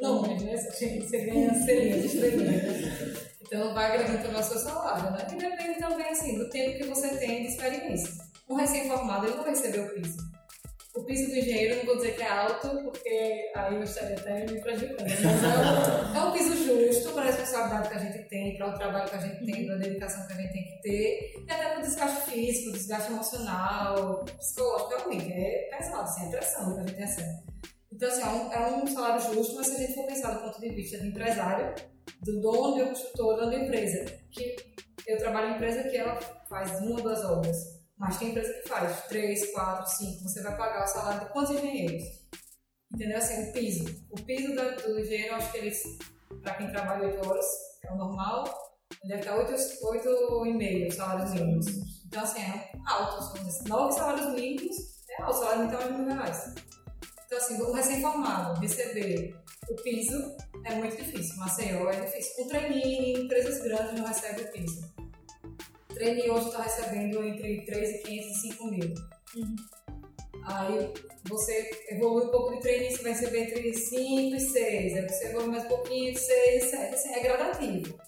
nomes, 0.00 0.42
né? 0.42 0.56
Você 0.56 1.18
ganha 1.18 1.54
selinhas, 1.54 2.04
estrelinhas? 2.12 3.28
Então 3.40 3.72
vai 3.74 3.92
agregando 3.92 4.22
também 4.22 4.40
o 4.40 4.44
seu 4.44 4.58
salário, 4.58 5.10
né? 5.12 5.26
E 5.32 5.36
depende 5.36 5.78
também, 5.78 6.08
assim, 6.08 6.38
do 6.38 6.50
tempo 6.50 6.78
que 6.78 6.84
você 6.84 7.08
tem 7.16 7.42
de 7.42 7.48
experiência. 7.48 8.12
Um 8.48 8.54
recém-formado, 8.54 9.26
ele 9.26 9.36
não 9.36 9.42
vai 9.42 9.52
receber 9.52 9.80
o 9.80 9.94
piso 9.94 10.37
o 10.98 11.04
piso 11.04 11.30
do 11.30 11.36
engenheiro, 11.36 11.76
não 11.76 11.84
vou 11.86 11.96
dizer 11.96 12.16
que 12.16 12.22
é 12.22 12.28
alto, 12.28 12.68
porque 12.82 13.50
aí 13.54 13.74
eu 13.74 13.82
estaria 13.82 14.16
até 14.16 14.44
me 14.46 14.60
prejudicando, 14.60 15.08
mas 15.08 15.24
é, 15.24 16.18
é 16.18 16.24
um 16.24 16.32
piso 16.32 16.56
justo 16.56 17.12
para 17.12 17.22
a 17.22 17.26
responsabilidade 17.26 17.88
que 17.88 17.94
a 17.94 17.98
gente 17.98 18.28
tem, 18.28 18.56
para 18.56 18.68
o 18.68 18.78
trabalho 18.78 19.08
que 19.08 19.16
a 19.16 19.20
gente 19.20 19.46
tem, 19.46 19.66
para 19.66 19.74
a 19.76 19.78
dedicação 19.78 20.26
que 20.26 20.32
a 20.32 20.36
gente 20.36 20.52
tem 20.52 20.64
que 20.64 20.82
ter, 20.82 21.34
e 21.46 21.52
até 21.52 21.68
para 21.68 21.78
o 21.78 21.82
desgaste 21.82 22.30
físico, 22.30 22.72
desgaste 22.72 23.12
emocional, 23.12 24.24
psicológico, 24.24 24.88
realmente, 24.88 25.32
é 25.32 25.70
pesado, 25.76 26.02
assim, 26.02 26.26
é 26.26 26.30
pressão 26.30 26.74
que 26.74 26.80
a 26.80 26.82
gente 26.82 26.98
recebe. 26.98 27.48
Então, 27.92 28.08
assim, 28.08 28.22
é 28.22 28.26
um, 28.26 28.52
é 28.52 28.82
um 28.82 28.86
salário 28.86 29.34
justo, 29.34 29.54
mas 29.54 29.66
se 29.68 29.76
a 29.76 29.78
gente 29.78 29.94
for 29.94 30.06
pensar 30.06 30.32
do 30.32 30.40
ponto 30.40 30.60
de 30.60 30.68
vista 30.70 30.98
de 30.98 31.08
empresário, 31.08 31.74
do 32.22 32.40
dono 32.40 32.82
e 32.82 32.88
construtor 32.88 33.36
da 33.48 33.54
empresa, 33.54 34.04
que 34.30 34.56
eu 35.06 35.16
trabalho 35.18 35.52
em 35.52 35.54
empresa 35.54 35.88
que 35.88 35.96
ela 35.96 36.16
faz 36.48 36.80
uma 36.80 36.96
ou 36.96 37.02
duas 37.02 37.24
obras, 37.24 37.77
mas 37.98 38.16
tem 38.16 38.30
empresa 38.30 38.52
que 38.54 38.68
faz 38.68 39.06
3, 39.06 39.52
4, 39.52 39.90
5. 39.90 40.22
Você 40.22 40.42
vai 40.42 40.56
pagar 40.56 40.84
o 40.84 40.86
salário 40.86 41.20
de 41.20 41.32
quantos 41.32 41.56
engenheiros? 41.56 42.04
Entendeu? 42.94 43.18
Assim, 43.18 43.50
o 43.50 43.52
piso. 43.52 44.06
O 44.10 44.22
piso 44.22 44.54
do, 44.54 44.76
do 44.82 45.00
engenheiro, 45.00 45.34
acho 45.34 45.50
que 45.50 45.58
eles, 45.58 45.82
para 46.42 46.54
quem 46.54 46.70
trabalha 46.70 47.08
8 47.08 47.28
horas, 47.28 47.46
é 47.84 47.92
o 47.92 47.96
normal, 47.96 48.44
deve 49.04 49.20
estar 49.20 49.36
8,5 49.36 50.92
salários 50.92 51.32
mínimos. 51.32 51.66
Então, 52.06 52.22
assim, 52.22 52.40
é 52.40 52.72
alto. 52.86 53.22
São 53.50 53.64
9 53.66 53.92
salários 53.92 54.32
mínimos, 54.32 54.76
é 55.10 55.22
alto. 55.22 55.36
O 55.36 55.40
salário 55.40 55.64
mínimo 55.64 55.82
é 55.82 55.90
mil 55.90 56.14
reais. 56.14 56.54
Então, 57.26 57.38
assim, 57.38 57.60
o 57.60 57.72
recém-formado 57.72 58.60
receber 58.60 59.36
o 59.68 59.74
piso 59.82 60.36
é 60.64 60.74
muito 60.76 60.96
difícil. 60.96 61.36
Maceió 61.36 61.90
é 61.90 62.00
difícil. 62.00 62.44
Um 62.44 62.48
treininho, 62.48 63.24
empresas 63.24 63.60
grandes 63.60 63.92
não 63.98 64.06
recebem 64.06 64.44
o 64.44 64.52
piso 64.52 64.97
trainee 65.98 66.30
hoje 66.30 66.46
está 66.46 66.62
recebendo 66.62 67.22
entre 67.24 67.66
3.500 67.66 68.06
e 68.06 68.34
5 68.34 68.66
mil. 68.66 68.94
Uhum. 69.36 69.56
Aí 70.44 70.94
você 71.28 71.70
evolui 71.90 72.26
um 72.26 72.30
pouco 72.30 72.54
de 72.54 72.60
treininho, 72.60 72.96
você 72.96 73.02
vai 73.02 73.12
receber 73.12 73.42
entre 73.42 73.74
5 73.74 74.36
e 74.36 74.40
6. 74.40 74.94
Aí 74.94 75.08
você 75.08 75.26
evolui 75.26 75.48
mais 75.48 75.64
um 75.64 75.68
pouquinho 75.68 76.12
de 76.12 76.18
6 76.18 76.64
e 76.64 76.70
7. 76.70 76.94
Assim, 76.94 77.12
é 77.14 77.20
gradativo. 77.20 77.98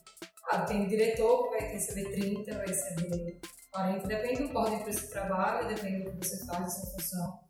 Ah, 0.50 0.61
tem 0.62 0.88
diretor 0.88 1.44
que 1.44 1.59
vai 1.59 1.73
receber 1.73 2.11
30, 2.12 2.54
vai 2.54 2.66
receber 2.66 3.40
40. 3.73 4.09
Depende 4.09 4.49
do 4.49 4.59
ordem 4.59 4.78
que 4.82 4.92
você 4.92 5.06
trabalha, 5.09 5.68
depende 5.68 6.04
do 6.04 6.12
que 6.12 6.26
você 6.26 6.44
faz, 6.47 6.61
da 6.61 6.68
sua 6.68 6.90
função. 6.92 7.40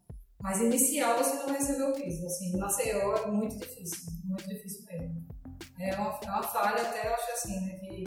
Mas 0.43 0.61
inicial 0.61 1.19
você 1.19 1.35
não 1.37 1.47
vai 1.47 1.59
receber 1.59 1.85
o 1.85 1.93
piso. 1.93 2.27
Assim, 2.27 2.57
Maceió 2.57 3.15
é 3.15 3.27
muito 3.27 3.57
difícil, 3.59 4.13
muito 4.25 4.49
difícil 4.49 4.85
mesmo. 4.87 5.27
É 5.79 5.95
uma, 5.97 6.19
é 6.25 6.31
uma 6.31 6.43
falha 6.43 6.83
até, 6.83 7.07
eu 7.07 7.15
acho 7.15 7.31
assim, 7.33 7.61
né, 7.61 7.79
que 7.79 8.05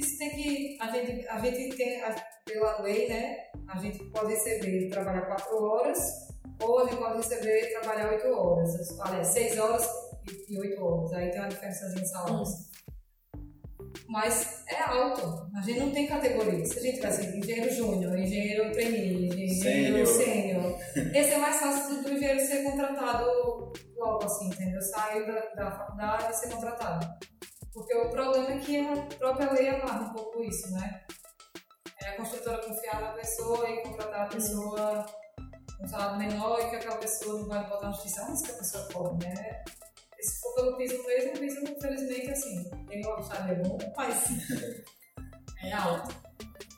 isso 0.00 0.18
tem 0.18 0.30
que, 0.30 0.78
a 0.80 0.90
gente, 0.90 1.28
a 1.28 1.38
gente 1.38 1.76
tem, 1.76 2.02
a, 2.02 2.14
pela 2.44 2.82
lei, 2.82 3.08
né, 3.08 3.36
a 3.68 3.78
gente 3.78 4.02
pode 4.10 4.32
receber 4.32 4.88
trabalhar 4.88 5.22
4 5.22 5.62
horas 5.62 5.98
ou 6.62 6.80
a 6.80 6.84
gente 6.84 6.96
pode 6.96 7.16
receber 7.18 7.72
trabalhar 7.80 8.10
8 8.10 8.26
horas. 8.28 9.00
Aliás, 9.00 9.28
6 9.28 9.58
horas 9.58 9.88
e 10.48 10.58
8 10.58 10.82
horas. 10.82 11.12
Aí 11.12 11.30
tem 11.30 11.40
uma 11.40 11.48
diferença 11.48 11.86
em 11.98 12.04
salários 12.04 12.70
mas 14.10 14.64
é 14.68 14.82
alto. 14.82 15.48
A 15.56 15.62
gente 15.62 15.78
não 15.78 15.92
tem 15.92 16.06
categoria. 16.06 16.64
Se 16.66 16.78
a 16.78 16.82
gente 16.82 16.96
tivesse 16.96 17.36
engenheiro 17.36 17.72
júnior, 17.72 18.18
engenheiro 18.18 18.72
trainee, 18.72 19.28
engenheiro 19.28 20.04
sênior, 20.04 20.78
esse 21.14 21.30
é 21.32 21.38
mais 21.38 21.56
fácil 21.56 22.02
do 22.02 22.12
engenheiro 22.12 22.40
ser 22.40 22.64
contratado 22.64 23.72
logo 23.96 24.24
assim, 24.24 24.48
entendeu? 24.48 24.82
Sair 24.82 25.26
da, 25.26 25.40
da 25.54 25.70
faculdade 25.70 26.32
e 26.32 26.34
ser 26.34 26.50
contratado. 26.50 27.06
Porque 27.72 27.96
o 27.96 28.10
problema 28.10 28.52
é 28.52 28.58
que 28.58 28.80
a 28.80 28.96
própria 29.16 29.52
lei 29.52 29.68
amarra 29.68 30.10
um 30.10 30.12
pouco 30.12 30.42
isso, 30.42 30.70
né? 30.72 31.04
É 32.02 32.08
a 32.08 32.16
construtora 32.16 32.58
confiar 32.58 33.00
na 33.00 33.12
pessoa 33.12 33.68
e 33.68 33.82
contratar 33.82 34.26
a 34.26 34.28
pessoa 34.28 35.06
com 35.76 35.84
um 35.84 35.88
salário 35.88 36.18
menor 36.18 36.60
e 36.60 36.70
que 36.70 36.76
aquela 36.76 36.96
pessoa 36.96 37.40
não 37.40 37.48
vai 37.48 37.68
botar 37.68 37.86
na 37.86 37.92
justiça, 37.92 38.26
ah, 38.26 38.32
isso 38.32 38.44
que 38.44 38.50
a 38.50 38.54
pessoa 38.54 38.88
pode, 38.88 39.26
né? 39.26 39.62
se 40.22 40.40
for 40.40 40.54
pelo 40.54 40.76
piso 40.76 41.02
mesmo, 41.06 41.32
o 41.32 41.38
piso, 41.38 41.64
infelizmente, 41.64 42.30
assim, 42.30 42.70
quem 42.88 43.00
gosta 43.00 43.36
é 43.36 43.54
bom, 43.54 43.78
mas 43.96 44.24
é 45.64 45.72
alto. 45.72 46.14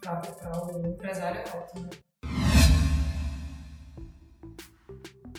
Para 0.01 0.67
o 0.67 0.87
empresário 0.87 1.41
é 1.41 1.51
alto, 1.51 1.81
né? 1.81 1.91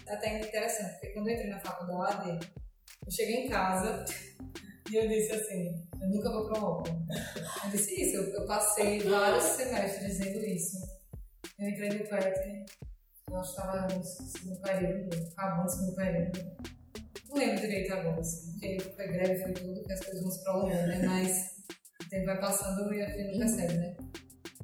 É 0.08 0.14
até 0.14 0.40
interessante, 0.40 0.92
porque 0.94 1.10
quando 1.10 1.30
eu 1.30 1.34
entrei 1.34 1.50
na 1.50 1.60
faculdade, 1.60 2.40
eu 3.06 3.12
cheguei 3.12 3.46
em 3.46 3.50
casa 3.50 4.06
e 4.94 4.96
eu 4.96 5.08
disse 5.08 5.32
assim, 5.32 5.74
eu 6.00 6.08
nunca 6.08 6.32
vou 6.32 6.48
para 6.48 6.64
o 6.64 6.72
Open. 6.72 6.94
Eu 7.66 7.72
disse 7.72 8.00
isso, 8.00 8.18
eu, 8.18 8.24
eu, 8.36 8.46
passei 8.46 9.00
vários 9.00 9.44
semestres 9.44 10.06
dizendo 10.06 10.46
isso. 10.46 10.78
Eu 11.58 11.70
entrei 11.70 11.90
no 11.90 12.08
PET, 12.08 12.66
eu 13.28 13.36
acho 13.38 13.56
que 13.56 13.62
estava 13.62 13.88
no 13.88 14.04
segundo 14.04 14.62
período, 14.62 15.32
acabando 15.36 15.66
o 15.66 15.70
segundo 15.70 15.96
período. 15.96 16.40
Não 17.28 17.38
lembro 17.38 17.62
direito 17.62 17.92
agora, 17.92 18.20
assim, 18.20 18.52
porque 18.52 18.80
foi 18.96 19.08
greve, 19.08 19.42
foi 19.42 19.54
tudo, 19.54 19.84
que 19.84 19.94
as 19.94 20.00
coisas 20.00 20.22
vão 20.22 20.32
se 20.32 20.44
prolongando, 20.44 20.88
né? 20.88 21.02
Mas 21.08 21.56
o 22.06 22.10
tempo 22.10 22.26
vai 22.28 22.40
passando 22.40 22.94
e 22.94 23.02
a 23.02 23.10
gente 23.10 23.32
não 23.32 23.40
percebe, 23.40 23.74
né? 23.74 23.98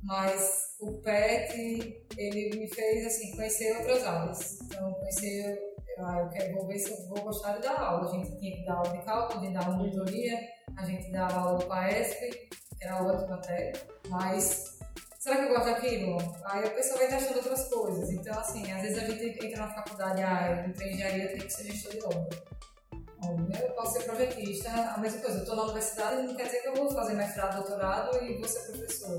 Mas 0.03 0.75
o 0.79 0.93
PET, 1.01 2.05
ele 2.17 2.55
me 2.55 2.67
fez, 2.67 3.05
assim, 3.07 3.35
conhecer 3.35 3.75
outras 3.77 4.03
aulas. 4.03 4.59
Então, 4.61 4.93
conhecer, 4.93 5.59
ah, 6.05 6.19
eu 6.19 6.29
quero, 6.29 6.55
vou 6.55 6.67
ver 6.67 6.79
se 6.79 6.91
eu 6.91 7.07
vou 7.07 7.21
gostar 7.21 7.53
de 7.53 7.61
dar 7.61 7.79
aula. 7.79 8.09
A 8.09 8.11
gente 8.11 8.37
tinha 8.37 8.55
que 8.55 8.65
dar 8.65 8.75
aula 8.75 8.89
de 8.89 9.03
cálculo, 9.03 9.41
de 9.41 9.53
dar 9.53 9.69
uma 9.69 9.77
monitoria, 9.77 10.39
a 10.77 10.85
gente 10.85 11.11
dava 11.11 11.39
aula 11.39 11.59
do 11.59 11.65
PAESP, 11.65 12.29
que 12.77 12.83
era 12.83 13.01
outra 13.01 13.27
matéria, 13.27 13.73
mas 14.09 14.79
será 15.19 15.37
que 15.37 15.43
eu 15.43 15.49
gosto 15.49 15.65
daquilo? 15.65 16.17
Aí 16.45 16.65
a 16.65 16.69
pessoa 16.71 16.99
vai 16.99 17.07
testando 17.07 17.37
outras 17.39 17.67
coisas. 17.69 18.09
Então, 18.11 18.39
assim, 18.39 18.71
às 18.71 18.81
vezes 18.81 18.97
a 18.97 19.05
gente 19.05 19.45
entra 19.45 19.65
na 19.65 19.73
faculdade, 19.73 20.21
ah, 20.21 20.63
eu 20.63 20.69
entrei 20.69 20.93
engenharia, 20.93 21.27
tem 21.27 21.39
que 21.39 21.53
ser 21.53 21.63
gestor 21.63 21.91
de 21.91 22.03
obra. 22.05 22.59
Eu 23.61 23.73
posso 23.73 23.93
ser 23.93 24.03
projetista, 24.05 24.69
a 24.69 24.97
mesma 24.97 25.21
coisa. 25.21 25.37
Eu 25.37 25.41
estou 25.41 25.55
na 25.55 25.63
universidade, 25.63 26.25
não 26.25 26.35
quer 26.35 26.45
dizer 26.45 26.61
que 26.61 26.67
eu 26.69 26.75
vou 26.75 26.89
fazer 26.91 27.13
mestrado, 27.13 27.57
doutorado 27.57 28.23
e 28.23 28.37
vou 28.37 28.47
ser 28.47 28.71
professor. 28.71 29.17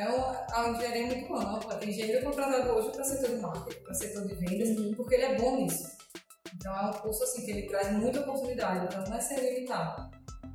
É 0.00 0.08
uma, 0.08 0.46
a 0.50 0.70
engenharia 0.70 1.02
é 1.02 1.06
muito 1.14 1.34
ampla. 1.34 1.74
Tem 1.74 1.90
engenheiro 1.90 2.24
contratado 2.24 2.70
hoje 2.70 2.90
para 2.90 3.04
setor 3.04 3.28
de 3.28 3.36
marketing, 3.36 3.82
para 3.82 3.94
setor 3.94 4.26
de 4.26 4.34
vendas, 4.34 4.68
uhum. 4.70 4.94
porque 4.94 5.14
ele 5.14 5.24
é 5.24 5.36
bom 5.36 5.56
nisso. 5.56 5.90
Então 6.54 6.74
é 6.74 6.86
um 6.86 6.92
curso 6.92 7.22
assim 7.22 7.44
que 7.44 7.50
ele 7.50 7.68
traz 7.68 7.92
muita 7.92 8.20
oportunidade, 8.20 8.86
então 8.86 9.04
não 9.04 9.16
é 9.16 9.20
ser 9.20 9.40
limitado. 9.40 10.10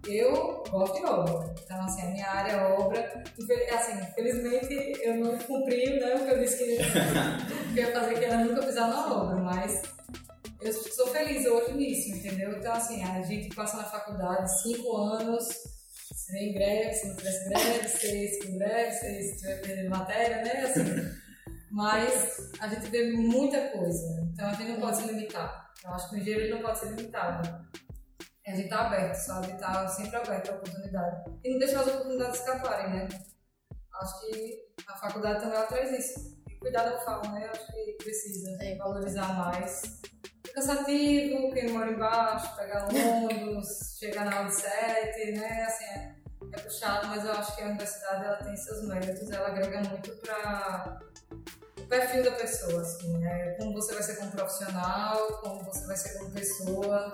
Eu 0.08 0.64
gosto 0.70 0.96
de 0.96 1.06
obra, 1.06 1.54
então 1.64 1.80
assim, 1.84 2.02
a 2.02 2.06
minha 2.12 2.28
área 2.28 2.52
é 2.54 2.74
obra. 2.74 3.24
Assim, 3.74 4.00
infelizmente 4.02 5.00
eu 5.04 5.16
não 5.16 5.38
cumpri 5.38 6.00
né, 6.00 6.16
o 6.16 6.26
que 6.26 6.32
eu 6.32 6.40
disse 6.40 6.58
que, 6.58 6.78
que 7.74 7.80
eu 7.80 7.86
ia 7.86 7.92
fazer, 7.92 8.18
que 8.18 8.26
era 8.26 8.44
nunca 8.44 8.66
pisar 8.66 8.90
na 8.90 9.14
obra, 9.14 9.36
mas 9.36 9.82
eu 10.60 10.74
sou 10.74 11.08
feliz 11.08 11.46
hoje 11.46 11.74
nisso, 11.74 12.10
entendeu? 12.10 12.52
Então, 12.58 12.74
assim, 12.74 13.04
a 13.04 13.22
gente 13.22 13.54
passa 13.56 13.78
na 13.78 13.84
faculdade 13.84 14.62
cinco 14.64 14.98
anos, 14.98 15.48
sem 16.26 16.54
greve, 16.54 16.94
se 16.94 17.08
não 17.08 17.16
tivesse 17.16 17.50
greve, 17.50 17.88
seis 17.88 18.44
com 18.44 18.58
greve, 18.58 18.92
se 18.92 19.38
tiver 19.38 19.62
perdendo 19.62 19.90
matéria, 19.92 20.44
né? 20.44 20.64
Assim, 20.64 20.82
mas 21.72 22.52
a 22.60 22.68
gente 22.68 22.90
vê 22.90 23.12
muita 23.12 23.70
coisa, 23.70 24.28
então 24.34 24.48
a 24.48 24.54
gente 24.54 24.72
não 24.72 24.80
pode 24.80 24.98
se 24.98 25.08
limitar. 25.08 25.72
Eu 25.84 25.92
acho 25.92 26.10
que 26.10 26.16
o 26.16 26.20
engenheiro 26.20 26.56
não 26.56 26.62
pode 26.64 26.80
ser 26.80 26.88
limitado. 26.88 27.48
A 28.48 28.56
gente 28.56 28.70
tá 28.70 28.88
aberto, 28.88 29.16
sabe? 29.16 29.54
Tá 29.58 29.88
sempre 29.88 30.16
aberto 30.16 30.50
a 30.50 30.56
oportunidade. 30.56 31.32
E 31.44 31.52
não 31.52 31.60
deixar 31.60 31.82
as 31.82 31.88
oportunidades 31.88 32.40
escaparem, 32.40 32.94
né? 32.94 33.08
Acho 33.94 34.20
que 34.22 34.60
a 34.88 34.98
faculdade 34.98 35.40
também 35.42 35.58
ela 35.58 35.68
traz 35.68 35.92
isso. 35.92 36.36
E 36.50 36.56
cuidado 36.56 36.92
eu 36.92 37.00
falo, 37.06 37.32
né? 37.34 37.50
Acho 37.52 37.68
que 37.72 37.98
precisa 38.04 38.58
é. 38.62 38.76
valorizar 38.78 39.34
mais 39.34 40.02
cansativo, 40.54 41.52
quem 41.54 41.70
mora 41.72 41.92
embaixo, 41.92 42.56
pegar 42.56 42.88
ônibus, 42.88 43.98
chegar 44.00 44.26
na 44.26 44.38
aula 44.38 44.50
de 44.50 44.56
sete, 44.56 45.32
né? 45.34 45.64
Assim, 45.64 45.86
é, 45.86 46.15
é, 46.54 46.60
puxado, 46.60 47.08
mas 47.08 47.24
eu 47.24 47.32
acho 47.32 47.56
que 47.56 47.62
a 47.62 47.68
universidade 47.68 48.26
ela 48.26 48.38
tem 48.38 48.56
seus 48.56 48.88
méritos, 48.88 49.30
ela 49.32 49.48
agrega 49.48 49.82
muito 49.90 50.12
para 50.18 51.00
o 51.80 51.88
perfil 51.88 52.24
da 52.24 52.32
pessoa, 52.32 52.82
assim, 52.82 53.18
né? 53.18 53.56
Como 53.60 53.74
você 53.74 53.94
vai 53.94 54.04
ser 54.04 54.16
como 54.18 54.32
profissional, 54.32 55.28
como 55.42 55.64
você 55.64 55.86
vai 55.86 55.98
ser 55.98 56.18
como 56.18 56.32
pessoa. 56.32 57.12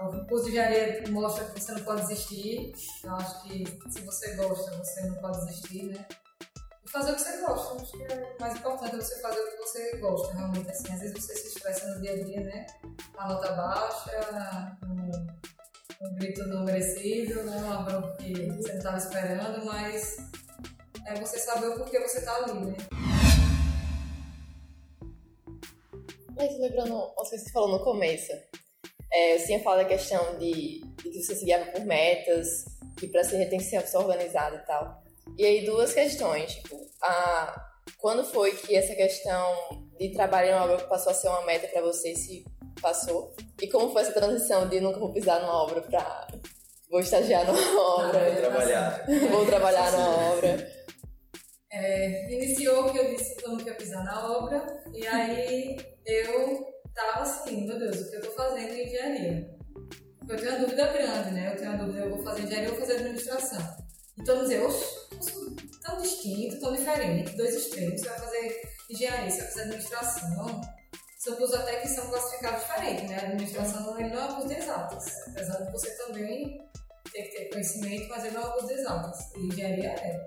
O 0.00 0.26
curso 0.26 0.44
de 0.44 0.50
engenharia 0.50 1.10
mostra 1.10 1.44
que 1.46 1.60
você 1.60 1.72
não 1.72 1.82
pode 1.82 2.02
desistir. 2.02 2.72
Eu 3.02 3.14
acho 3.16 3.42
que 3.42 3.64
se 3.90 4.00
você 4.02 4.36
gosta, 4.36 4.70
você 4.76 5.00
não 5.02 5.14
pode 5.16 5.44
desistir, 5.44 5.86
né? 5.86 6.06
fazer 6.90 7.12
o 7.12 7.14
que 7.14 7.20
você 7.20 7.36
gosta. 7.38 7.82
Acho 7.82 7.92
que 7.92 8.02
é 8.04 8.36
mais 8.40 8.56
importante 8.56 8.96
você 8.96 9.20
fazer 9.20 9.40
o 9.40 9.50
que 9.50 9.56
você 9.56 9.96
gosta, 9.98 10.34
realmente. 10.34 10.70
Assim, 10.70 10.92
às 10.92 11.00
vezes 11.00 11.14
você 11.14 11.34
se 11.34 11.48
estressa 11.48 11.86
no 11.88 12.00
dia 12.00 12.12
a 12.12 12.24
dia, 12.24 12.40
né? 12.40 12.66
Uma 13.14 13.28
nota 13.28 13.52
baixa, 13.52 14.78
um, 14.84 15.26
um 16.00 16.14
grito 16.14 16.46
não 16.46 16.64
merecido, 16.64 17.42
né? 17.44 17.56
Uma 17.56 17.82
bronca 17.82 18.16
que 18.18 18.32
você 18.32 18.68
não 18.70 18.78
estava 18.78 18.98
esperando, 18.98 19.64
mas 19.64 20.16
é 21.06 21.14
você 21.14 21.38
saber 21.38 21.68
o 21.68 21.76
porquê 21.76 21.98
você 22.00 22.18
está 22.18 22.36
ali, 22.36 22.52
né? 22.52 22.76
Mas 26.36 26.58
lembrando 26.58 26.94
uma 26.94 27.08
coisa 27.14 27.30
que 27.32 27.38
você 27.38 27.50
falou 27.50 27.78
no 27.78 27.84
começo, 27.84 28.32
é, 29.12 29.38
você 29.38 29.46
tinha 29.46 29.60
falado 29.60 29.82
da 29.82 29.88
questão 29.88 30.38
de, 30.38 30.80
de 30.80 31.10
que 31.10 31.22
você 31.22 31.34
se 31.34 31.44
guiava 31.44 31.66
por 31.72 31.84
metas, 31.84 32.64
que 32.96 33.08
para 33.08 33.24
ser 33.24 33.48
tem 33.48 33.58
que 33.58 33.64
ser 33.64 33.96
organizado 33.96 34.56
e 34.56 34.66
tal. 34.66 35.02
E 35.36 35.44
aí 35.44 35.64
duas 35.64 35.92
questões, 35.92 36.54
tipo, 36.54 36.78
a, 37.02 37.70
quando 37.98 38.24
foi 38.24 38.52
que 38.52 38.76
essa 38.76 38.94
questão 38.94 39.88
de 39.98 40.12
trabalhar 40.12 40.52
em 40.52 40.54
uma 40.54 40.64
obra 40.64 40.86
passou 40.86 41.10
a 41.10 41.14
ser 41.14 41.28
uma 41.28 41.44
meta 41.44 41.66
para 41.68 41.82
você, 41.82 42.14
se 42.14 42.44
passou? 42.80 43.34
E 43.60 43.68
como 43.68 43.92
foi 43.92 44.02
essa 44.02 44.12
transição 44.12 44.68
de 44.68 44.80
nunca 44.80 44.98
vou 44.98 45.12
pisar 45.12 45.40
numa 45.40 45.62
obra 45.62 45.80
para 45.82 46.28
vou 46.90 47.00
estagiar 47.00 47.46
numa 47.46 47.58
obra? 47.80 48.18
Ah, 48.18 48.30
vou 48.30 48.36
trabalhar. 48.36 49.06
vou 49.30 49.46
trabalhar 49.46 49.92
numa 49.92 50.32
obra. 50.32 50.78
É, 51.70 52.32
iniciou 52.32 52.90
que 52.90 52.98
eu 52.98 53.14
disse 53.14 53.36
que 53.36 53.44
eu 53.44 53.50
não 53.50 53.58
queria 53.58 53.74
pisar 53.74 54.02
na 54.02 54.38
obra, 54.38 54.82
e 54.92 55.06
aí 55.06 55.76
eu 56.06 56.66
tava 56.94 57.22
assim, 57.22 57.66
meu 57.66 57.78
Deus, 57.78 58.00
o 58.00 58.10
que 58.10 58.16
eu 58.16 58.22
tô 58.22 58.30
fazendo 58.30 58.72
em 58.72 58.86
engenharia? 58.86 59.58
Eu 60.28 60.36
tenho 60.36 60.50
uma 60.50 60.58
dúvida 60.60 60.86
grande, 60.92 61.30
né? 61.30 61.52
Eu 61.52 61.56
tenho 61.56 61.70
uma 61.72 61.84
dúvida, 61.84 62.04
eu 62.04 62.10
vou 62.10 62.24
fazer 62.24 62.42
engenharia 62.42 62.70
ou 62.70 62.76
vou 62.76 62.86
fazer 62.86 62.98
administração. 62.98 63.76
Então, 64.18 64.42
dizer, 64.42 64.62
oxe, 64.62 64.84
tão 65.82 66.00
distinto, 66.00 66.60
tão 66.60 66.74
diferente, 66.74 67.36
dois 67.36 67.54
extremos. 67.54 68.00
Você 68.00 68.08
vai 68.08 68.18
fazer 68.18 68.62
engenharia, 68.90 69.30
você 69.30 69.38
vai 69.38 69.48
fazer 69.48 69.60
administração. 69.62 70.60
Cursos 71.36 71.54
até 71.54 71.76
que 71.76 71.88
são 71.88 72.08
classificados 72.08 72.62
diferentes, 72.62 73.08
né? 73.08 73.16
A 73.16 73.22
administração 73.26 73.82
não 73.82 73.98
é 73.98 74.24
um 74.24 74.34
curso 74.34 74.48
de 74.48 74.54
exatas, 74.54 75.28
apesar 75.28 75.62
de 75.62 75.72
você 75.72 75.90
também 75.98 76.68
ter 77.12 77.22
que 77.22 77.36
ter 77.36 77.50
conhecimento, 77.50 78.08
mas 78.08 78.24
é 78.24 78.38
um 78.38 78.50
curso 78.52 78.66
de 78.66 78.72
exatas. 78.74 79.18
E 79.36 79.46
engenharia 79.46 79.90
é. 79.90 80.24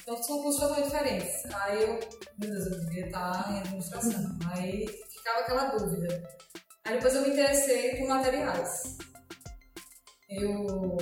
Então 0.00 0.22
são 0.22 0.42
cursos 0.42 0.60
totalmente 0.60 0.86
diferentes. 0.86 1.44
Aí 1.54 1.82
eu, 1.82 2.00
meu 2.38 2.50
Deus, 2.50 2.66
eu 2.66 2.80
devia 2.80 3.06
estar 3.06 3.50
em 3.50 3.58
administração. 3.60 4.38
Aí 4.52 4.86
ficava 4.86 5.40
aquela 5.40 5.64
dúvida. 5.76 6.38
Aí 6.84 6.94
depois 6.94 7.14
eu 7.14 7.22
me 7.22 7.30
interessei 7.30 7.96
por 7.96 8.08
materiais. 8.08 8.98
Eu 10.28 10.96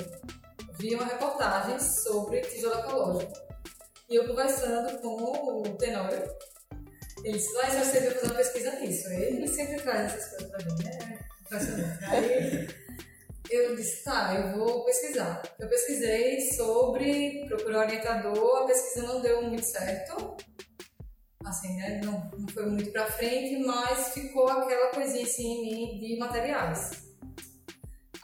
vi 0.77 0.95
uma 0.95 1.05
reportagem 1.05 1.79
sobre 1.79 2.41
tijolo 2.41 2.79
ecológico. 2.79 3.33
E 4.09 4.15
eu 4.15 4.27
conversando 4.27 4.99
com 5.01 5.61
o 5.61 5.77
Tenório, 5.77 6.23
Ele 7.23 7.37
disse, 7.37 7.53
lá, 7.53 7.69
você 7.69 7.99
devia 7.99 8.11
fazer 8.11 8.25
uma 8.27 8.35
pesquisa 8.35 8.79
nisso. 8.79 9.09
Ele 9.09 9.47
sempre 9.47 9.81
traz 9.81 10.13
essas 10.13 10.29
coisas 10.29 10.49
pra 10.49 10.65
mim, 10.65 10.83
né? 10.83 11.19
Aí 12.07 12.67
eu 13.49 13.75
disse, 13.75 14.03
tá, 14.03 14.33
eu 14.33 14.57
vou 14.57 14.85
pesquisar. 14.85 15.41
Eu 15.59 15.67
pesquisei 15.67 16.41
sobre, 16.51 17.45
procurei 17.47 17.75
um 17.75 17.79
orientador, 17.79 18.63
a 18.63 18.65
pesquisa 18.65 19.05
não 19.05 19.21
deu 19.21 19.41
muito 19.43 19.65
certo. 19.65 20.37
Assim, 21.45 21.75
né? 21.75 21.99
Não, 22.03 22.31
não 22.37 22.47
foi 22.47 22.65
muito 22.67 22.91
pra 22.91 23.05
frente, 23.05 23.57
mas 23.65 24.13
ficou 24.13 24.47
aquela 24.47 24.91
coisinha 24.91 25.23
assim 25.25 25.43
em 25.43 25.61
mim 25.61 25.99
de 25.99 26.17
materiais. 26.17 27.11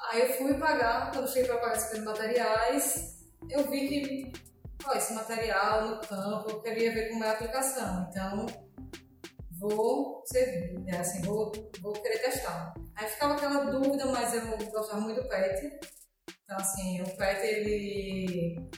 Aí 0.10 0.22
eu 0.22 0.34
fui 0.38 0.54
pagar, 0.54 1.12
quando 1.12 1.28
cheguei 1.28 1.50
para 1.50 1.58
pagar 1.58 1.78
esses 1.78 2.04
materiais, 2.04 3.18
eu 3.50 3.70
vi 3.70 3.88
que 3.90 4.32
ó, 4.86 4.94
esse 4.94 5.14
material 5.14 5.88
no 5.88 6.00
campo, 6.00 6.50
eu 6.52 6.62
queria 6.62 6.94
ver 6.94 7.10
como 7.10 7.24
é 7.26 7.30
a 7.30 7.34
aplicação. 7.34 8.08
Então, 8.10 8.46
vou 9.60 10.24
servir, 10.26 10.80
né? 10.80 11.00
assim, 11.00 11.22
vou, 11.22 11.52
vou 11.82 11.94
querer 11.94 12.20
testar. 12.20 12.74
Aí 12.96 13.08
ficava 13.08 13.34
aquela 13.34 13.66
dúvida, 13.66 14.06
mas 14.08 14.34
eu 14.34 14.42
gostava 14.72 15.02
muito 15.02 15.22
do 15.22 15.28
PET. 15.28 15.80
Então, 16.44 16.58
assim, 16.58 17.02
o 17.02 17.18
PET, 17.18 17.46
ele... 17.46 18.70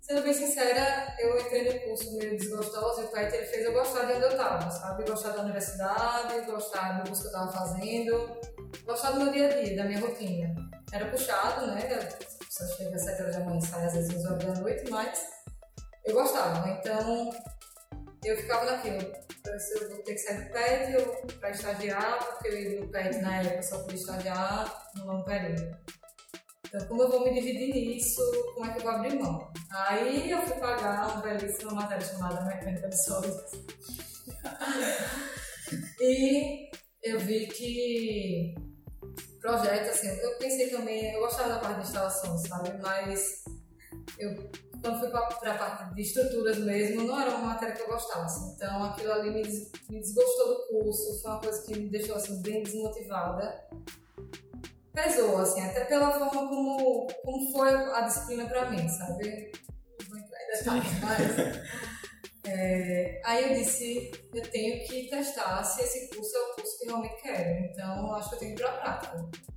Sendo 0.00 0.22
bem 0.22 0.34
sincera, 0.34 1.16
eu 1.18 1.38
entrei 1.38 1.72
no 1.72 1.80
curso 1.86 2.18
meio 2.18 2.36
desgostoso 2.36 3.00
e 3.00 3.04
o 3.04 3.08
PET 3.08 3.34
ele 3.34 3.46
fez 3.46 3.64
eu 3.64 3.72
gostar 3.72 4.04
de 4.04 4.12
onde 4.12 4.24
eu 4.24 4.30
estava, 4.30 4.70
sabe? 4.70 5.08
Gostar 5.08 5.30
da 5.30 5.42
universidade, 5.42 6.44
gostar 6.44 7.00
do 7.00 7.08
curso 7.08 7.22
que 7.22 7.28
eu 7.28 7.40
estava 7.40 7.52
fazendo, 7.52 8.40
gostar 8.84 9.12
do 9.12 9.20
meu 9.20 9.32
dia 9.32 9.48
a 9.48 9.62
dia, 9.62 9.76
da 9.76 9.84
minha 9.84 10.00
rotina. 10.00 10.54
Era 10.92 11.10
puxado, 11.10 11.66
né? 11.68 11.80
Só 12.50 12.66
chega 12.76 12.94
às 12.94 13.02
7 13.02 13.22
horas 13.22 13.36
da 13.36 13.44
manhã 13.44 13.58
e 13.58 13.66
sai 13.66 13.86
às 13.86 13.94
vezes 13.94 14.14
11 14.14 14.26
horas 14.26 14.44
da 14.44 14.60
noite, 14.60 14.90
mas 14.90 15.26
eu 16.04 16.14
gostava. 16.14 16.68
Então, 16.68 17.30
eu 18.28 18.36
ficava 18.36 18.64
naquilo. 18.64 19.00
Se 19.00 19.78
eu 19.78 19.90
vou 19.90 20.02
ter 20.02 20.14
que 20.14 20.18
sair 20.18 20.44
do 20.44 20.52
PET 20.52 21.36
para 21.38 21.50
estagiar, 21.50 22.18
porque 22.24 22.80
no 22.80 22.88
PET 22.88 23.18
na 23.18 23.42
época 23.42 23.62
só 23.62 23.78
podia 23.78 23.98
estagiar 23.98 24.88
no 24.96 25.06
longo 25.06 25.24
período. 25.24 25.76
Então, 26.66 26.86
como 26.88 27.02
eu 27.02 27.10
vou 27.10 27.24
me 27.24 27.34
dividir 27.34 27.72
nisso, 27.72 28.20
como 28.54 28.66
é 28.66 28.72
que 28.72 28.78
eu 28.78 28.82
vou 28.82 28.92
abrir 28.92 29.14
mão? 29.18 29.52
Aí 29.70 30.30
eu 30.30 30.42
fui 30.42 30.58
pagar 30.58 31.08
uma 31.08 31.22
belíssima 31.22 31.72
matéria 31.72 32.04
chamada 32.04 32.44
Mecânica 32.46 32.88
de 32.88 33.04
Sólidos. 33.04 33.52
e 36.00 36.70
eu 37.02 37.20
vi 37.20 37.46
que 37.46 38.54
projeto, 39.40 39.90
assim, 39.90 40.08
eu 40.08 40.38
pensei 40.38 40.70
também, 40.70 41.12
eu 41.12 41.20
gostava 41.20 41.50
da 41.50 41.58
parte 41.58 41.82
de 41.82 41.86
instalação, 41.86 42.38
sabe? 42.38 42.72
Mas 42.80 43.44
eu 44.18 44.34
quando 44.84 45.00
fui 45.00 45.08
para 45.08 45.20
a 45.20 45.58
parte 45.58 45.94
de 45.94 46.02
estruturas 46.02 46.58
mesmo, 46.58 47.04
não 47.04 47.18
era 47.18 47.30
uma 47.30 47.54
matéria 47.54 47.74
que 47.74 47.80
eu 47.80 47.88
gostasse. 47.88 48.54
Então 48.54 48.84
aquilo 48.84 49.12
ali 49.12 49.30
me, 49.30 49.42
des, 49.42 49.72
me 49.88 49.98
desgostou 49.98 50.48
do 50.48 50.66
curso, 50.68 51.22
foi 51.22 51.30
uma 51.30 51.40
coisa 51.40 51.62
que 51.62 51.78
me 51.78 51.88
deixou 51.88 52.16
assim, 52.16 52.42
bem 52.42 52.62
desmotivada. 52.62 53.66
Pesou, 54.92 55.38
assim, 55.38 55.62
até 55.62 55.86
pela 55.86 56.12
forma 56.12 56.30
como, 56.30 57.06
como 57.24 57.52
foi 57.52 57.74
a 57.74 58.02
disciplina 58.02 58.46
para 58.46 58.70
mim, 58.70 58.86
sabe? 58.88 59.52
Vou 60.06 60.18
entrar 60.18 60.42
em 60.42 60.58
detalhes, 60.58 61.00
mas. 61.00 61.64
É, 62.46 63.22
aí 63.24 63.42
eu 63.42 63.54
disse, 63.54 64.12
eu 64.34 64.42
tenho 64.50 64.86
que 64.86 65.08
testar 65.08 65.64
se 65.64 65.80
esse 65.80 66.14
curso 66.14 66.36
é 66.36 66.40
o 66.40 66.54
curso 66.56 66.78
que 66.78 66.84
realmente 66.84 67.22
quero. 67.22 67.64
Então, 67.64 68.06
eu 68.06 68.14
acho 68.16 68.28
que 68.28 68.34
eu 68.34 68.38
tenho 68.38 68.54
que 68.54 68.62
ir 68.62 68.66
para 68.66 68.74
a 68.74 68.98
prática. 68.98 69.53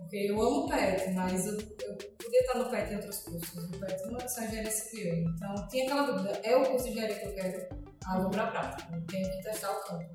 Porque 0.00 0.16
eu 0.16 0.40
amo 0.42 0.68
PET, 0.68 1.10
mas 1.12 1.46
eu, 1.46 1.52
eu 1.54 1.96
podia 2.18 2.40
estar 2.40 2.58
no 2.58 2.70
PET 2.70 2.90
em 2.90 2.96
outros 2.96 3.18
cursos. 3.18 3.64
O 3.64 3.78
PET 3.78 4.06
não 4.06 4.18
é 4.18 4.28
só 4.28 4.42
engenharia 4.42 4.70
civil. 4.70 5.14
Então, 5.14 5.68
tinha 5.68 5.84
aquela 5.84 6.02
dúvida: 6.02 6.40
é 6.42 6.56
o 6.56 6.66
curso 6.66 6.84
de 6.86 6.90
engenharia 6.90 7.18
que 7.18 7.26
eu 7.26 7.34
quero? 7.34 7.68
Ah, 8.06 8.18
vou 8.18 8.30
para 8.30 8.44
a 8.44 8.50
prática. 8.50 8.96
Eu 8.96 9.06
tenho 9.06 9.30
que 9.30 9.42
testar 9.42 9.70
o 9.70 9.84
campo. 9.84 10.10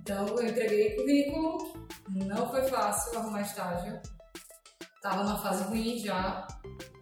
Então, 0.00 0.26
eu 0.26 0.46
entreguei 0.46 0.96
currículo. 0.96 1.72
Não 2.08 2.50
foi 2.50 2.62
fácil 2.62 3.18
arrumar 3.18 3.42
estágio. 3.42 4.00
Estava 4.96 5.24
na 5.24 5.38
fase 5.38 5.64
ruim 5.64 5.98
já. 5.98 6.46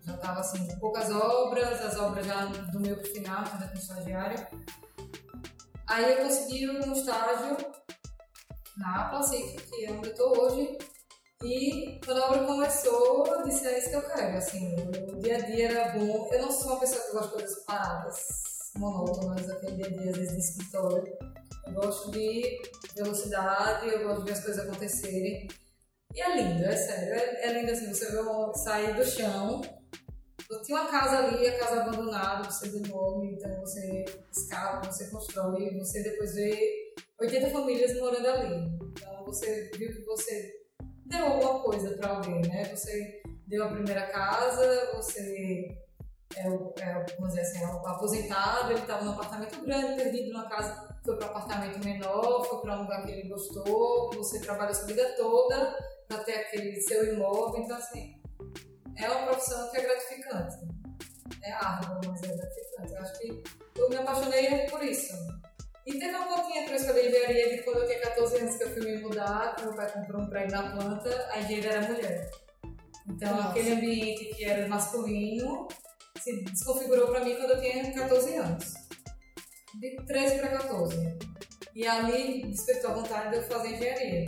Já 0.04 0.14
estava 0.14 0.40
assim, 0.40 0.66
poucas 0.78 1.10
obras, 1.10 1.80
as 1.84 1.98
obras 1.98 2.24
já 2.24 2.46
do 2.46 2.80
meu 2.80 2.96
final, 3.04 3.44
quando 3.44 3.68
eu 3.68 3.74
estagiário. 3.74 4.46
Aí 5.88 6.12
eu 6.12 6.24
consegui 6.24 6.68
um 6.68 6.92
estágio 6.92 7.56
na 8.76 9.08
Placic, 9.08 9.56
que 9.56 9.84
é 9.84 9.92
onde 9.92 10.08
eu 10.08 10.12
estou 10.12 10.38
hoje, 10.38 10.78
e 11.42 12.00
quando 12.04 12.22
a 12.22 12.26
obra 12.28 12.44
começou, 12.46 13.26
eu 13.26 13.42
disse, 13.42 13.66
é 13.66 13.78
isso 13.78 13.90
que 13.90 13.96
eu 13.96 14.02
quero, 14.02 14.38
assim, 14.38 14.74
o 15.12 15.18
dia 15.18 15.36
a 15.36 15.40
dia 15.40 15.68
era 15.70 15.98
bom. 15.98 16.28
Eu 16.32 16.42
não 16.42 16.50
sou 16.50 16.72
uma 16.72 16.80
pessoa 16.80 17.02
que 17.02 17.12
gosta 17.12 17.28
de 17.28 17.34
coisas 17.34 17.64
paradas, 17.64 18.16
monótonas, 18.76 19.50
aquele 19.50 19.76
dia 19.76 19.86
a 19.86 19.90
dia, 19.90 20.10
às 20.10 20.16
vezes, 20.16 20.32
de 20.32 20.40
escritório. 20.40 21.16
Eu 21.66 21.74
gosto 21.74 22.10
de 22.10 22.62
velocidade, 22.94 23.88
eu 23.88 24.04
gosto 24.04 24.20
de 24.20 24.24
ver 24.24 24.32
as 24.32 24.44
coisas 24.44 24.64
acontecerem. 24.64 25.48
E 26.14 26.22
é 26.22 26.36
lindo, 26.36 26.64
é 26.64 26.76
sério, 26.76 27.12
é, 27.12 27.48
é 27.48 27.52
lindo 27.52 27.70
assim, 27.70 27.92
você 27.92 28.06
vê 28.06 28.18
sair 28.54 28.94
do 28.94 29.04
chão. 29.04 29.60
Eu 30.48 30.62
tinha 30.62 30.80
uma 30.80 30.90
casa 30.90 31.18
ali, 31.18 31.46
a 31.46 31.58
casa 31.58 31.82
abandonada, 31.82 32.50
você 32.50 32.68
demole, 32.68 33.32
então 33.32 33.60
você 33.60 34.04
escava, 34.32 34.90
você 34.90 35.10
constrói, 35.10 35.76
você 35.76 36.02
depois 36.02 36.34
vê 36.34 36.94
80 37.20 37.50
famílias 37.50 37.98
morando 37.98 38.26
ali. 38.26 38.70
Então 38.92 39.24
você 39.26 39.70
viu 39.76 39.92
que 39.92 40.04
você 40.04 40.55
deu 41.06 41.26
alguma 41.26 41.60
coisa 41.60 41.96
para 41.96 42.10
alguém, 42.10 42.42
né? 42.42 42.64
Você 42.74 43.22
deu 43.46 43.64
a 43.64 43.68
primeira 43.68 44.06
casa, 44.06 44.92
você 44.94 45.78
é, 46.36 46.40
é 46.40 47.04
vamos 47.18 47.34
dizer 47.34 47.40
assim, 47.40 47.62
é 47.62 47.66
o 47.66 47.86
aposentado, 47.86 48.72
ele 48.72 48.80
estava 48.80 49.04
num 49.04 49.12
apartamento 49.12 49.64
grande, 49.64 50.02
perdido 50.02 50.32
numa 50.32 50.48
casa, 50.48 50.88
foi 51.04 51.16
para 51.16 51.26
um 51.26 51.30
apartamento 51.30 51.84
menor, 51.84 52.44
foi 52.44 52.60
para 52.60 52.78
um 52.78 52.82
lugar 52.82 53.04
que 53.04 53.12
ele 53.12 53.28
gostou, 53.28 54.10
você 54.14 54.40
trabalha 54.40 54.70
a 54.70 54.74
sua 54.74 54.86
vida 54.86 55.14
toda 55.16 55.78
para 56.08 56.18
ter 56.24 56.34
aquele 56.34 56.80
seu 56.82 57.14
imóvel, 57.14 57.62
então 57.62 57.76
assim, 57.76 58.20
é 58.96 59.08
uma 59.08 59.26
profissão 59.26 59.70
que 59.70 59.76
é 59.78 59.82
gratificante. 59.82 60.56
É 61.42 61.52
árdua, 61.52 62.00
mas 62.06 62.22
é 62.22 62.28
gratificante. 62.28 62.92
Eu 62.92 63.00
acho 63.00 63.18
que 63.18 63.42
eu 63.76 63.88
me 63.88 63.96
apaixonei 63.96 64.66
por 64.66 64.82
isso. 64.82 65.14
E 65.86 65.98
teve 66.00 66.16
uma 66.16 66.26
pontinha 66.26 66.64
que 66.64 66.72
eu 66.72 66.76
escolhi 66.76 67.06
engenharia 67.06 67.56
de 67.56 67.62
quando 67.62 67.78
eu 67.78 67.86
tinha 67.86 68.00
14 68.00 68.36
anos 68.38 68.56
que 68.56 68.64
eu 68.64 68.70
fui 68.70 68.84
me 68.84 68.98
mudar, 69.02 69.54
que 69.54 69.62
meu 69.62 69.76
pai 69.76 69.92
comprou 69.92 70.20
um 70.20 70.28
prédio 70.28 70.56
na 70.56 70.70
planta, 70.72 71.28
a 71.30 71.38
engenheira 71.38 71.74
era 71.74 71.88
mulher. 71.88 72.30
Então 73.08 73.36
Nossa. 73.36 73.50
aquele 73.50 73.72
ambiente 73.72 74.24
que 74.34 74.44
era 74.44 74.66
masculino 74.66 75.68
se 76.20 76.42
desconfigurou 76.42 77.06
para 77.08 77.24
mim 77.24 77.36
quando 77.36 77.50
eu 77.52 77.60
tinha 77.60 77.92
14 77.92 78.34
anos. 78.34 78.74
De 79.78 79.96
13 80.06 80.38
para 80.38 80.48
14. 80.58 81.18
E 81.74 81.86
ali 81.86 82.46
despertou 82.48 82.90
a 82.90 82.94
vontade 82.94 83.30
de 83.30 83.36
eu 83.36 83.42
fazer 83.44 83.74
engenharia. 83.74 84.24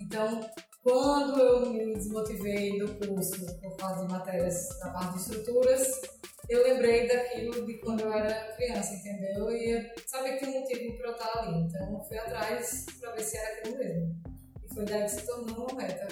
Então, 0.00 0.40
quando 0.82 1.38
eu 1.38 1.72
me 1.72 1.92
desmotivei 1.94 2.78
do 2.78 2.94
curso 2.94 3.44
por 3.60 3.76
causa 3.76 4.06
de 4.06 4.12
matérias 4.12 4.68
da 4.80 4.90
parte 4.90 5.14
de 5.14 5.20
estruturas, 5.20 6.00
eu 6.48 6.62
lembrei 6.62 7.06
daquilo 7.06 7.66
de 7.66 7.74
quando 7.74 8.00
eu 8.00 8.12
era 8.12 8.52
criança, 8.54 8.94
entendeu? 8.94 9.50
E 9.50 9.92
sabia 10.06 10.32
que 10.32 10.38
tinha 10.38 10.56
um 10.56 10.60
motivo 10.60 10.96
para 10.96 11.08
eu 11.08 11.12
estar 11.12 11.38
ali. 11.38 11.60
Então 11.60 11.92
eu 11.92 12.04
fui 12.04 12.18
atrás 12.18 12.86
para 13.00 13.12
ver 13.12 13.22
se 13.22 13.36
era 13.36 13.48
aquilo 13.58 13.78
mesmo. 13.78 14.16
E 14.64 14.74
foi 14.74 14.84
daí 14.84 15.02
que 15.04 15.10
se 15.10 15.26
tornou 15.26 15.70
uma 15.70 15.82
meta 15.82 16.08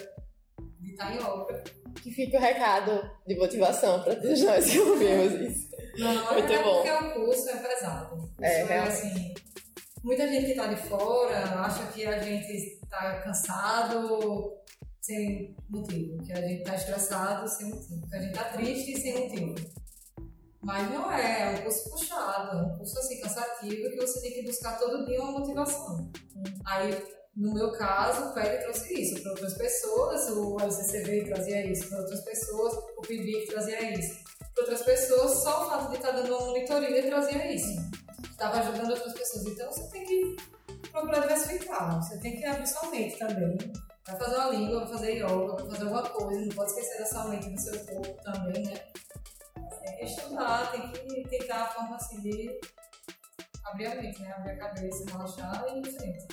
de 0.80 0.90
estar 0.90 1.14
em 1.14 1.22
obra. 1.22 1.64
Que 2.02 2.10
fica 2.10 2.36
o 2.36 2.40
recado 2.40 3.10
de 3.26 3.36
motivação 3.36 4.02
para 4.02 4.16
todos 4.16 4.42
nós 4.42 4.70
que 4.70 4.78
ouvimos 4.78 5.32
isso. 5.32 5.66
Não, 5.98 6.32
Muito 6.34 6.52
é 6.52 6.62
bom. 6.62 6.82
porque 6.82 6.90
o 6.90 7.24
curso 7.24 7.48
é 7.48 7.56
pesado. 7.56 8.16
O 8.16 8.44
é, 8.44 8.60
é 8.60 8.78
assim. 8.80 9.34
Muita 10.04 10.28
gente 10.28 10.44
que 10.44 10.50
está 10.52 10.66
de 10.66 10.76
fora 10.88 11.38
acha 11.62 11.86
que 11.92 12.06
a 12.06 12.18
gente 12.20 12.52
está 12.52 13.20
cansado 13.22 14.52
sem 15.00 15.56
motivo, 15.68 16.22
que 16.22 16.32
a 16.32 16.40
gente 16.40 16.62
está 16.62 16.74
estressado 16.74 17.48
sem 17.48 17.70
motivo, 17.70 18.06
que 18.08 18.16
a 18.16 18.20
gente 18.20 18.32
está 18.32 18.44
triste 18.50 19.00
sem 19.00 19.18
motivo. 19.18 19.54
Mas 20.62 20.90
não 20.90 21.10
é, 21.12 21.54
é 21.54 21.58
um 21.58 21.62
curso 21.62 21.90
puxado, 21.90 22.58
é 22.58 22.62
um 22.62 22.78
curso 22.78 22.98
assim, 22.98 23.20
cansativo 23.20 23.90
que 23.90 23.96
você 23.96 24.20
tem 24.20 24.32
que 24.32 24.42
buscar 24.42 24.78
todo 24.78 25.04
dia 25.06 25.20
uma 25.20 25.38
motivação. 25.38 26.10
Aí, 26.64 26.90
no 27.36 27.52
meu 27.52 27.70
caso, 27.72 28.30
o 28.30 28.34
PED 28.34 28.62
trouxe 28.62 29.00
isso 29.00 29.22
para 29.22 29.32
outras 29.32 29.54
pessoas, 29.54 30.30
o 30.30 30.56
LCCV 30.58 31.24
trazia 31.26 31.70
isso 31.70 31.88
para 31.88 32.00
outras 32.00 32.20
pessoas, 32.22 32.74
o 32.96 33.02
PIBIC 33.02 33.46
trazia 33.48 33.92
isso. 33.92 34.24
Para 34.54 34.62
outras 34.64 34.82
pessoas, 34.82 35.30
só 35.42 35.62
o 35.64 35.68
fato 35.68 35.90
de 35.90 35.96
estar 35.96 36.12
dando 36.12 36.34
uma 36.34 36.46
monitoria 36.46 37.06
trazia 37.06 37.52
isso. 37.52 37.76
Estava 38.30 38.58
ajudando 38.60 38.90
outras 38.90 39.12
pessoas. 39.12 39.46
Então, 39.46 39.70
você 39.70 39.86
tem 39.90 40.04
que 40.04 40.36
procurar 40.90 41.20
diversificar, 41.20 42.02
você 42.02 42.18
tem 42.20 42.36
que 42.36 42.44
abrir 42.44 42.66
sua 42.66 42.90
mente 42.90 43.18
também. 43.18 43.56
Vai 44.06 44.18
fazer 44.18 44.36
uma 44.36 44.50
língua, 44.50 44.80
vai 44.80 44.88
fazer 44.88 45.12
yoga, 45.16 45.56
vai 45.56 45.70
fazer 45.70 45.82
alguma 45.82 46.02
coisa, 46.02 46.40
não 46.40 46.48
pode 46.48 46.70
esquecer 46.70 46.98
da 46.98 47.06
sua 47.06 47.24
mente, 47.28 47.50
do 47.50 47.60
seu 47.60 47.86
corpo 47.86 48.22
também, 48.22 48.64
né? 48.64 48.80
Tem 49.86 49.96
que 49.96 50.04
estudar, 50.04 50.72
tem 50.72 50.90
que 50.90 51.28
tentar 51.28 51.62
a 51.62 51.66
forma 51.68 51.96
assim 51.96 52.20
de 52.20 52.60
abrir 53.64 53.86
a 53.86 53.94
mente, 53.94 54.20
né? 54.20 54.32
Abrir 54.32 54.52
a 54.52 54.58
cabeça, 54.58 55.04
relaxar 55.10 55.64
e 55.68 55.78
ir 55.78 55.78
em 55.78 55.84
frente. 55.84 56.26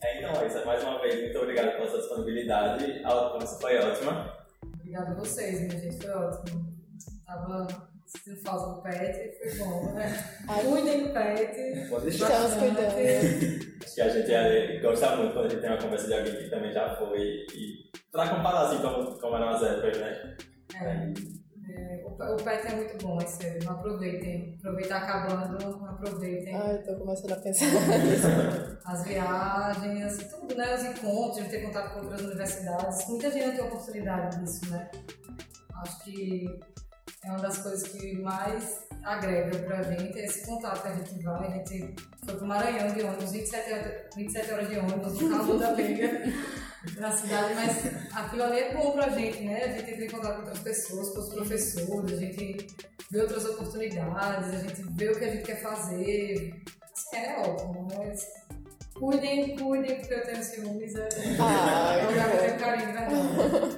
É, 0.00 0.18
então, 0.18 0.32
Larissa, 0.32 0.64
mais 0.64 0.82
uma 0.84 1.00
vez, 1.00 1.20
muito 1.20 1.38
obrigado 1.38 1.72
pela 1.72 1.90
sua 1.90 1.98
disponibilidade. 1.98 3.04
A 3.04 3.30
conversa 3.30 3.60
foi 3.60 3.78
ótima. 3.78 4.46
Obrigada 4.62 5.10
a 5.10 5.14
vocês, 5.14 5.60
minha 5.60 5.78
gente, 5.78 6.00
foi 6.00 6.10
ótimo. 6.10 6.78
Tava 7.26 7.66
sentindo 8.08 8.40
falta 8.42 8.74
do 8.74 8.82
pet, 8.82 9.38
foi 9.38 9.58
bom, 9.58 9.92
né? 9.92 10.24
Cuidem 10.62 11.06
do 11.06 11.12
pet. 11.12 11.88
Pode 11.88 12.04
deixar. 12.06 12.30
Estamos 12.30 12.54
cuidando. 12.54 13.78
Acho 13.84 13.94
que 13.94 14.00
a 14.00 14.08
gente 14.08 14.32
é, 14.32 14.80
gosta 14.80 15.16
muito 15.16 15.32
quando 15.34 15.46
a 15.46 15.48
gente 15.48 15.60
tem 15.60 15.70
uma 15.70 15.78
conversa 15.78 16.06
de 16.06 16.14
alguém 16.14 16.36
que 16.36 16.50
também 16.50 16.72
já 16.72 16.96
foi. 16.96 17.46
E 17.54 17.90
pra 18.10 18.28
comparar 18.28 18.62
assim 18.62 18.82
como, 18.82 19.18
como 19.18 19.36
eram 19.36 19.50
as 19.50 19.62
épocas, 19.62 19.98
né? 19.98 20.36
É. 20.74 21.38
É, 21.70 22.02
o, 22.02 22.08
o 22.08 22.42
pet 22.42 22.66
é 22.66 22.74
muito 22.74 23.06
bom, 23.06 23.18
é 23.20 23.26
sério. 23.26 23.62
Não 23.64 23.72
aproveitem. 23.72 24.56
Aproveitar 24.58 25.02
acabando, 25.02 25.62
não 25.62 25.86
aproveitem. 25.86 26.54
Ai, 26.54 26.76
eu 26.76 26.82
tô 26.82 26.96
começando 26.96 27.32
a 27.32 27.36
pensar 27.36 27.66
nisso. 27.98 28.78
As 28.86 29.04
viagens, 29.04 30.16
tudo, 30.30 30.56
né? 30.56 30.74
Os 30.74 30.84
encontros, 30.84 31.44
de 31.44 31.50
ter 31.50 31.62
contato 31.62 31.92
com 31.92 32.00
outras 32.00 32.22
universidades. 32.22 33.06
Muita 33.08 33.30
gente 33.30 33.46
não 33.48 33.56
tem 33.56 33.64
oportunidade 33.66 34.40
disso, 34.40 34.70
né? 34.70 34.90
Acho 35.82 36.04
que 36.04 36.58
é 37.24 37.30
uma 37.30 37.40
das 37.40 37.58
coisas 37.58 37.82
que 37.88 38.20
mais 38.20 38.86
agrega 39.02 39.58
pra 39.58 39.82
gente, 39.82 40.18
é 40.18 40.24
esse 40.24 40.46
contato 40.46 40.82
que 40.82 40.88
a 40.88 40.94
gente 40.94 41.22
vai. 41.22 41.46
A 41.46 41.50
gente 41.50 41.94
foi 42.24 42.36
pro 42.36 42.46
Maranhão 42.46 42.94
de 42.94 43.02
ônibus, 43.02 43.32
27 43.32 43.72
horas, 43.72 43.92
27 44.16 44.52
horas 44.52 44.68
de 44.68 44.78
ônibus, 44.78 45.20
no 45.20 45.30
calor 45.30 45.58
da 45.58 45.72
briga 45.72 46.22
na 46.96 47.10
cidade, 47.10 47.54
mas 47.54 48.14
aquilo 48.14 48.42
ali 48.44 48.58
é 48.60 48.74
bom 48.74 48.92
pra 48.92 49.08
gente, 49.08 49.40
né? 49.42 49.64
A 49.64 49.68
gente 49.68 49.90
entra 49.90 50.04
em 50.04 50.10
contato 50.10 50.34
com 50.34 50.40
outras 50.40 50.58
pessoas, 50.60 51.10
com 51.10 51.18
os 51.20 51.28
professores, 51.30 52.12
a 52.12 52.20
gente 52.20 52.66
vê 53.10 53.20
outras 53.20 53.44
oportunidades, 53.46 54.54
a 54.54 54.58
gente 54.58 54.82
vê 54.92 55.08
o 55.08 55.18
que 55.18 55.24
a 55.24 55.30
gente 55.30 55.44
quer 55.44 55.60
fazer. 55.60 56.54
É 57.14 57.40
ótimo, 57.40 57.88
mas 57.96 58.26
cuidem, 58.94 59.56
cuidem, 59.56 59.96
porque 60.00 60.14
eu 60.14 60.22
tenho 60.24 60.42
ciúmes, 60.42 60.94
é, 60.94 61.08
que 61.08 61.18
eu 61.18 62.38
tenho 62.38 62.58
carinho, 62.58 62.86
verdade. 62.86 63.77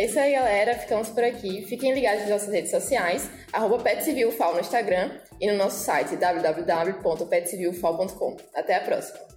É 0.00 0.06
isso 0.06 0.18
aí, 0.18 0.32
galera. 0.32 0.78
Ficamos 0.78 1.10
por 1.10 1.22
aqui. 1.22 1.60
Fiquem 1.66 1.92
ligados 1.92 2.22
nas 2.22 2.30
nossas 2.30 2.48
redes 2.48 2.70
sociais, 2.70 3.28
arroba 3.52 3.80
PetCivilFal 3.80 4.54
no 4.54 4.60
Instagram 4.60 5.10
e 5.38 5.46
no 5.46 5.58
nosso 5.58 5.84
site 5.84 6.16
www.petcivilfal.com. 6.16 8.38
Até 8.54 8.76
a 8.76 8.80
próxima! 8.80 9.29